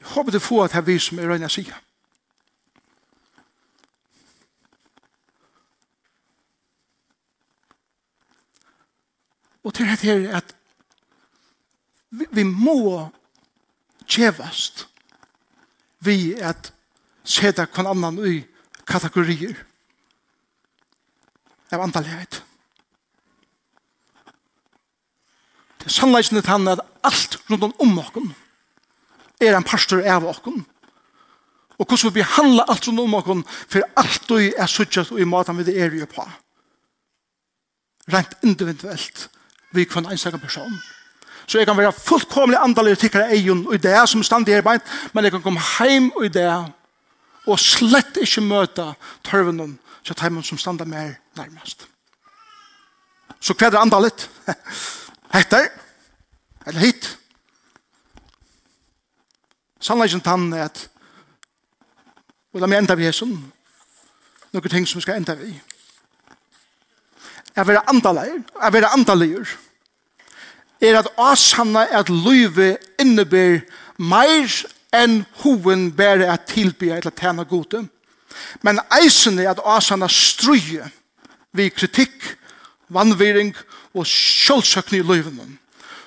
Jeg 0.00 0.08
håper 0.16 0.32
du 0.32 0.40
får 0.40 0.64
at 0.64 0.74
jeg 0.74 0.86
viser 0.86 1.16
meg 1.16 1.28
røyne 1.28 1.48
sier. 1.52 1.76
Og 9.64 9.74
til 9.76 9.88
dette 9.90 10.08
er 10.08 10.36
at 10.40 10.54
vi, 12.10 12.26
vi 12.30 12.44
må 12.44 13.10
kjevast 14.10 14.86
vi 16.04 16.34
at 16.40 16.72
seta 17.24 17.66
kvann 17.68 17.90
annan 17.90 18.18
i 18.24 18.40
kategorier 18.88 19.58
av 21.70 21.84
antallighet. 21.84 22.40
Det 25.80 25.88
er 25.88 25.94
sannleikene 25.94 26.42
til 26.42 26.52
han 26.52 26.72
at 26.72 26.82
alt 27.06 27.38
rundt 27.50 27.80
om 27.80 27.98
okken 28.00 28.32
er 29.40 29.56
en 29.56 29.64
pastor 29.64 30.02
av 30.04 30.26
okken. 30.28 30.64
Og 31.80 31.86
hvordan 31.86 32.10
vi 32.10 32.20
behandler 32.20 32.68
alt 32.68 32.88
rundt 32.88 33.04
om 33.04 33.18
okken 33.20 33.44
for 33.48 33.86
alt 34.00 34.26
du 34.28 34.36
er 34.40 34.68
suttet 34.68 35.12
og 35.12 35.20
i 35.20 35.28
maten 35.28 35.60
vi 35.60 35.68
det 35.68 35.76
er 35.80 35.94
jo 35.96 36.08
på. 36.10 36.26
Rent 38.10 38.34
individuelt 38.42 39.28
vi 39.72 39.84
kvann 39.84 40.08
einstaka 40.10 40.38
person. 40.38 40.74
Så 41.46 41.58
jeg 41.58 41.66
kan 41.66 41.76
være 41.76 41.92
fullkomlig 41.92 42.58
andelig 42.60 42.98
tikkere 42.98 43.32
egen 43.34 43.66
og 43.66 43.82
det 43.82 44.08
som 44.08 44.22
stand 44.22 44.48
i 44.48 44.60
beint, 44.62 44.82
men 45.12 45.24
jeg 45.24 45.32
kan 45.32 45.42
komme 45.42 45.60
heim 45.78 46.12
og 46.16 46.34
det 46.34 46.50
og 47.46 47.58
slett 47.58 48.20
ikke 48.20 48.44
møte 48.44 48.92
tørvenen 49.24 49.78
så 50.02 50.14
tar 50.14 50.30
man 50.30 50.42
som 50.42 50.58
standa 50.58 50.84
mer 50.84 51.14
nærmest. 51.36 51.88
Så 53.40 53.54
hva 53.54 53.66
er 53.66 53.70
det 53.70 53.80
andre 53.80 54.10
Hetter? 55.34 55.68
Eller 56.66 56.80
hit. 56.80 57.18
Sannleggen 59.80 60.20
tann 60.20 60.52
er 60.52 60.64
at 60.64 60.88
og 62.52 62.60
la 62.60 62.66
meg 62.66 62.82
enda 62.82 62.96
vi 62.98 63.06
er 63.06 63.14
sånn 63.14 63.36
noen 64.50 64.72
ting 64.72 64.86
som 64.88 65.00
skal 65.00 65.20
enda 65.20 65.36
vi. 65.38 65.52
Jeg 67.60 67.66
vil 67.68 67.76
antalleir, 67.92 68.38
jeg 68.62 68.72
vil 68.72 68.84
antalleir, 68.88 69.48
er 70.80 70.96
at 71.02 71.08
asanna 71.20 71.82
at 71.92 72.08
løyve 72.08 72.70
innebær 73.02 73.58
meir 74.00 74.54
enn 74.96 75.18
hoven 75.42 75.90
bære 75.92 76.30
at 76.32 76.46
tilbyr 76.48 76.94
eller 76.96 77.12
tjene 77.12 77.44
gode. 77.44 77.82
Men 78.64 78.80
eisen 78.96 79.42
er 79.42 79.50
at 79.52 79.60
asanna 79.60 80.08
strøye 80.08 80.88
vi 81.52 81.68
kritikk, 81.68 82.16
vannviring 82.88 83.52
og 83.92 84.08
sjølvsøkning 84.08 85.04
i 85.04 85.08
løyven. 85.10 85.58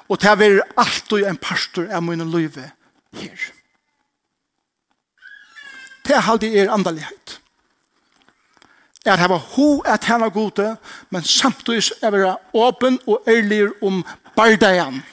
Og 0.09 0.21
det 0.25 0.33
er 0.33 0.65
alt 0.73 1.13
og 1.13 1.21
en 1.21 1.37
pastor 1.37 1.85
er 1.85 2.01
mine 2.01 2.25
løyve 2.25 2.65
her. 3.13 3.47
Det 6.01 6.17
er 6.17 6.33
alltid 6.33 6.57
er 6.57 6.73
andalighet 6.73 7.42
at 9.05 9.19
hava 9.19 9.37
ho 9.37 9.81
at 9.85 10.03
hana 10.03 10.29
gode, 10.29 10.77
men 11.09 11.23
samtidig 11.23 11.91
er 12.01 12.11
vera 12.11 12.35
åpen 12.53 12.99
og 13.07 13.23
ærlig 13.27 13.83
om 13.83 14.03
bardagen. 14.35 15.03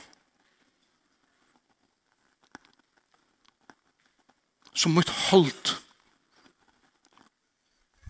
Som 4.75 4.95
mitt 4.95 5.09
holdt 5.09 5.75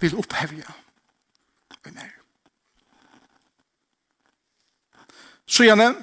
vil 0.01 0.17
opphevja 0.21 0.77
i 1.89 1.95
meg. 1.95 2.13
Så 5.51 5.65
gjerne 5.67 5.95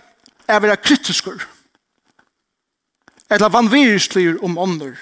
er 0.48 0.60
vera 0.60 0.76
kritiskur, 0.76 1.46
eller 3.30 3.54
vanvirislir 3.54 4.42
om 4.44 4.58
ånder, 4.58 4.98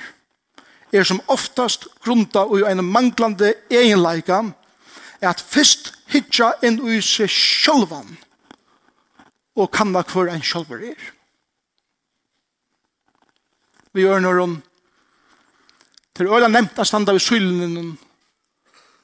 er 0.93 1.03
som 1.03 1.21
oftast 1.27 1.88
grunda 2.03 2.45
i 2.53 2.63
en 2.69 2.83
manglande 2.85 3.53
egenleikam, 3.69 4.53
at 5.21 5.41
fyrst 5.41 5.93
hitja 6.12 6.54
inn 6.65 6.80
i 6.89 7.01
seg 7.04 7.32
sjølvan 7.32 8.17
og 9.56 9.71
kanna 9.71 10.04
hver 10.04 10.34
en 10.34 10.43
sjølver 10.43 10.84
er. 10.91 11.12
Vi 13.95 14.04
gjør 14.04 14.19
når 14.19 14.39
hun 14.41 14.58
til 16.15 16.28
øyla 16.28 16.47
nevnt 16.47 16.80
at 16.80 16.88
standa 16.88 17.12
ved 17.15 17.23
sylen 17.23 17.97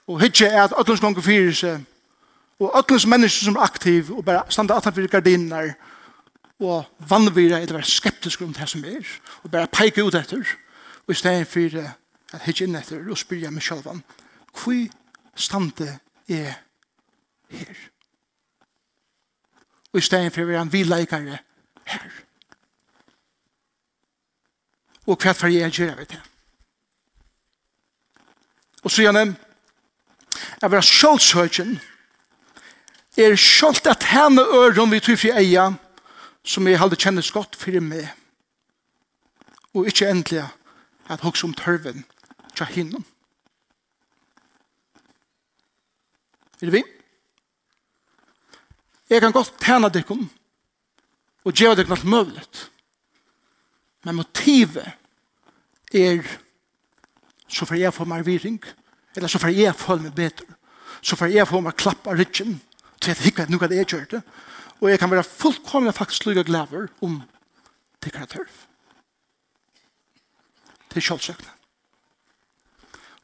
og 0.07 0.19
hitja 0.21 0.49
er 0.49 0.63
at 0.63 0.75
öllens 0.75 1.01
gonger 1.01 1.23
fyrir 1.23 1.55
seg 1.55 1.85
og 2.59 2.75
öllens 2.79 3.07
mennesker 3.07 3.47
som 3.47 3.55
er 3.55 3.65
aktiv 3.67 4.11
og 4.11 4.25
bare 4.25 4.43
standa 4.51 4.75
atan 4.75 4.93
fyrir 4.93 5.11
gardiner 5.11 5.73
og 6.59 6.85
vannvira 7.09 7.59
er 7.59 7.65
det 7.65 7.75
være 7.75 7.89
skeptisk 7.89 8.41
om 8.41 8.53
det 8.53 8.69
som 8.69 8.83
er 8.85 9.07
og 9.43 9.51
bare 9.51 9.71
peika 9.71 10.03
ut 10.03 10.15
etter 10.15 10.43
og 11.07 11.15
i 11.15 11.19
stedet 11.19 11.47
fyrir 11.47 11.87
at 12.33 12.43
hitja 12.45 12.67
inn 12.67 12.75
etter 12.75 13.07
og 13.09 13.17
spyrja 13.17 13.51
meg 13.51 13.63
sjølvan 13.63 14.03
Hvor 14.51 15.00
stande 15.41 15.99
er 16.29 16.53
her. 17.51 17.77
Og 19.91 19.99
i 19.99 20.05
stedet 20.05 20.31
for 20.33 20.45
å 20.45 20.49
være 20.51 20.65
en 20.65 20.73
villeikere 20.73 21.39
her. 21.91 22.11
Og 25.09 25.17
hva 25.19 25.33
for 25.35 25.51
jeg 25.51 25.73
gjør 25.75 25.97
vi 25.99 26.07
det. 26.13 26.21
Og 28.81 28.91
så 28.91 29.03
gjerne, 29.03 29.35
jeg 30.61 30.71
var 30.71 30.85
sjølvsøkjen, 30.85 31.75
er 33.19 33.35
sjølt 33.35 33.89
at 33.91 34.07
henne 34.13 34.41
øren 34.41 34.93
vi 34.93 35.01
tror 35.03 35.19
for 35.19 35.41
eia, 35.41 35.67
som 36.43 36.67
jeg 36.67 36.79
hadde 36.79 36.97
kjennet 36.97 37.33
godt 37.33 37.57
for 37.59 37.83
meg. 37.83 38.07
Og 39.75 39.87
ikke 39.91 40.09
endelig 40.09 40.45
at 41.11 41.25
hokse 41.25 41.45
om 41.45 41.53
tørven 41.53 42.05
til 42.55 42.65
hinnom. 42.71 43.05
Er 46.61 46.69
det 46.69 46.73
vi? 46.73 46.83
Jeg 49.09 49.21
kan 49.21 49.33
godt 49.35 49.57
tjene 49.59 49.89
dere 49.91 50.17
og 51.41 51.57
gjøre 51.57 51.75
dere 51.79 51.89
noe 51.89 52.05
mulig. 52.13 52.45
Men 54.05 54.19
motivet 54.21 54.85
er 55.93 56.21
så 57.51 57.65
får 57.67 57.81
jeg 57.81 57.93
få 57.93 58.05
meg 58.07 58.23
viring, 58.25 58.59
eller 59.17 59.27
så 59.27 59.39
får 59.41 59.51
jeg 59.57 59.75
føle 59.75 60.05
meg 60.05 60.15
bedre. 60.15 60.45
Så 61.01 61.17
får 61.19 61.33
jeg 61.33 61.47
få 61.49 61.59
meg 61.65 61.75
klapp 61.75 62.07
av 62.07 62.15
ryggen, 62.19 62.59
til 63.01 63.11
jeg 63.11 63.31
ikke 63.31 63.43
vet 63.43 63.51
noe 63.51 63.65
av 63.65 63.71
det 63.71 63.81
jeg 63.81 63.89
gjør 63.91 64.05
det. 64.13 64.21
Og 64.81 64.89
jeg 64.89 65.01
kan 65.01 65.11
være 65.11 65.27
fullkomlig 65.27 65.93
faktisk 65.97 66.25
lykke 66.25 66.45
og 66.45 66.47
glæver 66.49 66.87
om 67.05 67.17
det 68.01 68.13
kan 68.13 68.23
jeg 68.23 68.31
tørf. 68.37 68.61
Til 70.93 71.05
kjølsøkene. 71.09 71.57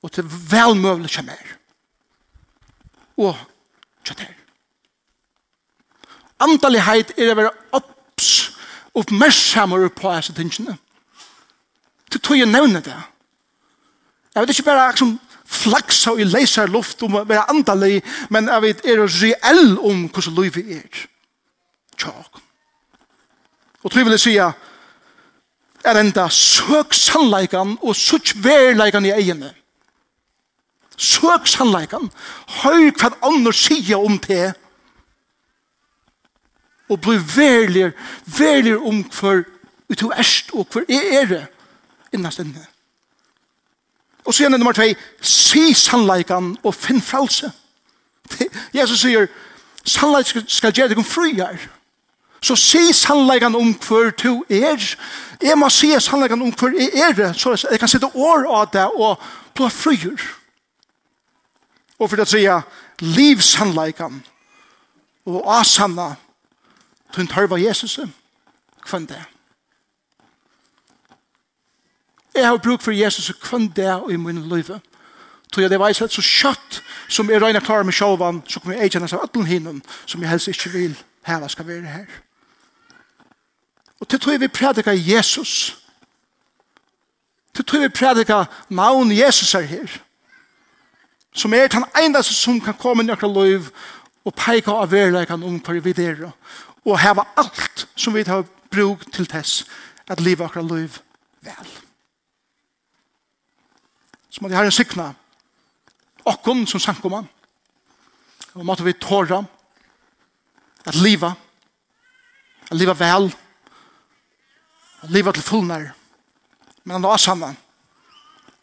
Og 0.04 0.12
til 0.13 0.28
velmøvelig 0.52 1.13
kommer 1.15 1.56
og 3.17 3.38
kjøtter. 4.06 4.34
Antallighet 6.43 7.15
er 7.17 7.32
å 7.34 7.38
være 7.38 7.53
opps, 7.77 8.32
oppmerksammer 8.97 9.88
på 9.89 10.12
disse 10.15 10.36
tingene. 10.38 10.77
Til 12.12 12.21
tog 12.21 12.38
jeg 12.39 12.49
nevne 12.49 12.82
det. 12.86 12.97
Jeg 14.34 14.43
vet 14.43 14.53
ikke 14.53 14.69
bare 14.69 14.97
som 14.99 15.15
flaksa 15.47 16.13
i 16.19 16.27
leiser 16.27 16.69
luft 16.69 17.01
om 17.03 17.17
å 17.17 17.25
være 17.25 17.47
andalig, 17.51 18.01
men 18.30 18.49
jeg 18.51 18.63
vet 18.65 18.86
er 18.86 19.01
reell 19.01 19.77
om 19.80 20.06
hvordan 20.12 20.38
livet 20.38 20.73
er. 20.77 21.06
Tjåk. 21.97 22.41
Og 23.84 23.91
tror 23.91 24.03
jeg 24.03 24.10
vil 24.10 24.19
si 24.21 24.36
er 24.38 25.99
enda 26.01 26.27
søk 26.34 26.93
sannleikan 26.93 27.77
og 27.82 27.95
søk 27.95 28.34
verleikan 28.43 29.06
i 29.08 29.13
egene. 29.15 29.53
Søk 30.97 31.47
sannleikan. 31.47 32.10
Høy 32.63 32.89
hva 32.97 33.12
andre 33.25 33.53
sier 33.53 34.01
om 34.01 34.17
det. 34.19 34.53
Og 36.89 37.01
bli 37.03 37.19
verlig, 37.19 37.91
verlig 38.38 38.77
om 38.77 39.03
hver 39.19 39.43
du 39.95 40.10
erst 40.12 40.51
og 40.53 40.67
hver 40.71 40.88
er 40.89 41.21
er 41.21 41.25
det 41.25 41.45
innan 42.13 42.31
inne. 42.39 42.65
Og 44.25 44.33
så 44.33 44.43
gjerne 44.43 44.57
nummer 44.57 44.71
2, 44.73 44.81
si 45.21 45.73
sannleikan 45.73 46.57
og 46.63 46.75
finn 46.75 47.01
frelse. 47.01 47.51
Jesus 48.75 48.99
sier, 48.99 49.27
sannleik 49.86 50.27
skal 50.47 50.73
gjøre 50.73 50.91
deg 50.91 50.99
om 50.99 51.07
friar. 51.07 51.62
Så 52.43 52.55
si 52.60 52.91
sannleikan 52.93 53.55
om 53.55 53.71
hver 53.88 54.12
du 54.23 54.43
er. 54.49 54.83
Jeg 55.41 55.57
må 55.57 55.69
si 55.69 55.93
sannleikan 55.99 56.41
om 56.41 56.51
hver 56.51 56.75
er 56.75 57.15
det, 57.15 57.31
så 57.39 57.55
jeg 57.71 57.79
kan 57.79 57.88
sitte 57.88 58.12
år 58.15 58.47
av 58.51 58.67
det 58.73 58.86
og 58.95 59.23
bli 59.55 59.69
friar. 59.69 60.27
Og 61.99 62.10
for 62.10 62.15
det 62.15 62.27
tredje, 62.27 62.62
livshandleikan 62.99 64.23
og 65.25 65.60
asanna 65.60 66.15
tunn 67.13 67.27
tørva 67.27 67.57
Jesus 67.60 67.99
kvann 68.86 69.07
det. 69.10 69.23
Jeg 72.36 72.47
har 72.47 72.57
bruk 72.57 72.81
for 72.81 72.91
Jesus 72.91 73.31
kvann 73.41 73.71
det 73.75 73.89
i 74.12 74.15
min 74.15 74.43
liv. 74.49 74.69
Tog 75.51 75.62
jeg 75.63 75.69
det 75.71 75.79
veis 75.79 76.01
at 76.01 76.13
så 76.13 76.21
kjøtt 76.21 76.81
som 77.10 77.29
jeg 77.31 77.41
regner 77.41 77.63
klar 77.63 77.83
med 77.83 77.95
sjåvan, 77.95 78.43
så 78.47 78.60
kommer 78.60 78.77
jeg 78.77 78.91
kjennes 78.91 79.13
av 79.15 79.23
ødlen 79.23 79.47
hinnen 79.47 79.83
som 80.05 80.21
jeg 80.21 80.29
helst 80.29 80.51
ikke 80.51 80.73
vil 80.73 80.97
heva 81.27 81.47
skal 81.47 81.67
være 81.67 81.88
her. 81.88 82.07
Og 83.99 84.07
til 84.07 84.19
tog 84.19 84.33
jeg 84.33 84.41
vi 84.41 84.47
prædika 84.47 84.93
Jesus. 84.93 85.77
Til 87.55 87.65
tog 87.65 87.81
jeg 87.81 87.89
vi 87.89 87.95
prædika 87.95 88.43
navn 88.69 89.12
Jesus 89.12 89.55
er 89.55 89.62
her 89.62 89.97
som 91.38 91.54
er 91.54 91.69
den 91.69 91.86
eneste 92.02 92.34
som 92.34 92.60
kan 92.62 92.78
komme 92.78 93.04
inn 93.04 93.12
i 93.12 93.13
akkurat 93.13 93.38
liv 93.38 93.69
og 94.26 94.36
peke 94.36 94.73
av 94.73 94.89
verleikene 94.91 95.45
om 95.45 95.60
hva 95.62 95.78
vi 95.84 95.93
er 96.04 96.26
og 96.88 97.00
heva 97.00 97.28
alt 97.38 97.86
som 97.95 98.15
vi 98.15 98.23
har 98.28 98.45
brug 98.71 99.04
til 99.13 99.28
tess 99.30 99.65
at 100.08 100.21
livet 100.23 100.45
akkurat 100.45 100.71
liv 100.71 100.97
vel. 101.45 101.69
Så 104.30 104.41
måtte 104.41 104.56
jeg 104.56 104.62
ha 104.62 104.65
en 104.65 104.76
sikna 104.76 105.12
okkon 106.28 106.65
som 106.67 106.82
sankoman 106.82 107.28
og 108.58 108.65
måtte 108.65 108.86
vi 108.88 108.95
tåra 108.97 109.43
at 110.88 110.95
liva 110.95 111.36
at 112.67 112.76
liva 112.78 112.97
vel 112.97 113.30
at 115.04 115.13
liva 115.13 115.32
til 115.32 115.45
fullnær 115.45 115.91
men 116.84 116.97
han 116.97 117.06
var 117.06 117.21
saman 117.21 117.58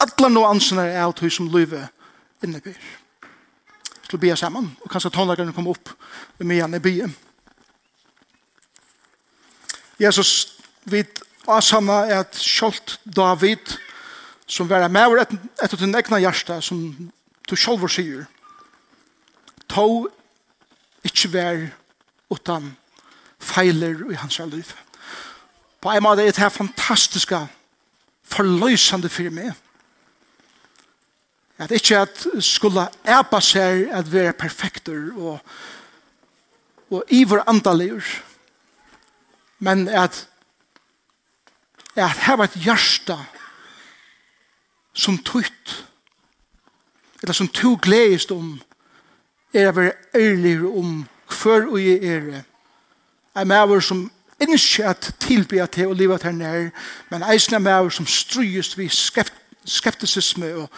Alla 0.04 0.28
nå 0.28 0.42
ansene 0.44 0.88
er 0.90 1.04
av 1.04 1.14
tog 1.16 1.30
som 1.32 1.46
livet 1.52 1.93
innebär. 2.44 2.76
Jag 3.96 4.06
skulle 4.06 4.20
be 4.20 4.36
samman 4.36 4.76
og 4.80 4.90
kanskje 4.90 5.10
tonläggaren 5.10 5.52
kommer 5.52 5.70
opp 5.70 5.88
med 6.38 6.62
henne 6.62 6.76
i 6.76 6.80
byen. 6.80 7.14
Jesus 9.98 10.60
vid 10.84 11.22
Asana 11.48 12.04
er 12.06 12.20
at 12.24 12.36
sjalt 12.36 13.00
David 13.04 13.78
som 14.46 14.68
var 14.68 14.88
med 14.88 15.06
over 15.06 15.24
etter 15.62 15.76
din 15.76 15.94
egna 15.94 16.20
hjärsta 16.20 16.60
som 16.60 17.10
du 17.48 17.56
sjálfur 17.56 17.88
sier 17.88 18.26
to 19.68 20.08
ikkje 21.04 21.32
vær 21.32 21.66
utan 22.32 22.74
feiler 23.40 24.10
i 24.12 24.16
hans 24.16 24.38
liv. 24.38 24.72
På 25.80 25.92
en 25.92 26.02
måte 26.02 26.22
er 26.22 26.32
det 26.32 26.40
her 26.40 26.48
fantastiska 26.48 27.46
forløsande 28.24 29.08
for 29.08 29.30
meg 29.30 29.52
At 31.58 31.70
ikke 31.70 31.98
at 31.98 32.26
skulle 32.40 32.88
æpa 33.06 33.40
seg 33.40 33.88
at 33.94 34.12
være 34.12 34.32
perfekter 34.32 35.12
og, 35.16 35.38
og 36.90 37.04
iver 37.08 37.44
andaligur, 37.46 38.02
men 39.58 39.88
at 39.88 40.28
at 41.96 42.10
hava 42.26 42.44
et 42.44 42.56
hjärsta 42.58 43.16
som 44.94 45.18
tutt 45.18 45.84
eller 47.22 47.32
som 47.32 47.48
to 47.48 47.78
gledest 47.82 48.30
om 48.30 48.60
er 49.54 49.70
å 49.70 49.76
være 49.76 49.94
ærlig 50.14 50.58
om 50.66 51.04
hver 51.30 51.68
og 51.70 51.78
jeg 51.80 52.02
er 52.02 52.42
en 53.40 53.48
maver 53.48 53.80
som 53.80 54.04
ikke 54.42 54.84
at 54.84 55.14
tilbya 55.22 55.66
til 55.66 55.92
og 55.92 55.96
livet 55.96 56.26
her 56.26 56.34
nær 56.34 56.68
men 57.10 57.26
eisen 57.30 57.54
en 57.54 57.62
maver 57.62 57.94
som 57.94 58.06
strøyest 58.06 58.78
vi 58.78 58.90
skeptisisme 59.64 60.50
og 60.54 60.68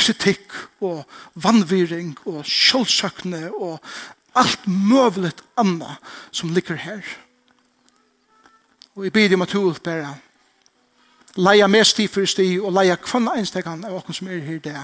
kritikk 0.00 0.54
og 0.80 1.04
vannviring 1.34 2.14
og 2.24 2.42
kjølsøkne 2.48 3.50
og 3.52 3.78
alt 4.38 4.66
møvlet 4.66 5.42
anna 5.60 5.96
som 6.32 6.52
ligger 6.54 6.78
her. 6.80 7.04
Og 8.96 9.04
jeg 9.04 9.12
bidder 9.12 9.36
om 9.36 9.42
at 9.42 9.52
du 9.52 9.74
bare 9.84 10.16
leia 11.36 11.66
med 11.66 11.84
sti 11.84 12.06
for 12.10 12.26
sti 12.26 12.58
og 12.60 12.72
leia 12.74 12.96
kvann 12.96 13.30
einstekan 13.30 13.84
av 13.86 14.00
åkken 14.00 14.16
som 14.16 14.28
er 14.28 14.42
her 14.44 14.58
det 14.64 14.76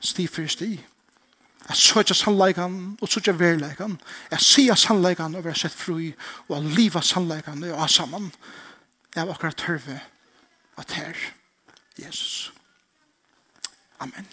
sti 0.00 0.26
for 0.26 0.50
sti. 0.50 0.72
Jeg 1.64 1.80
søkja 1.80 2.14
sannleikan 2.14 2.74
og 3.00 3.08
søkja 3.08 3.32
verleikan. 3.40 3.96
Jeg 4.30 4.44
sier 4.44 4.76
sannleikan 4.76 5.34
og 5.34 5.46
være 5.46 5.62
sett 5.62 5.72
fri 5.72 6.10
og 6.48 6.56
jeg 6.58 6.74
liva 6.76 7.00
sannleikan 7.00 7.64
og 7.70 7.80
ha 7.80 7.88
saman. 7.88 8.32
Jeg 9.14 9.22
har 9.22 9.32
akkurat 9.32 9.56
tørve 9.56 10.00
at 10.76 10.92
her 10.92 11.14
Jesus. 11.98 12.52
Amen. 14.00 14.26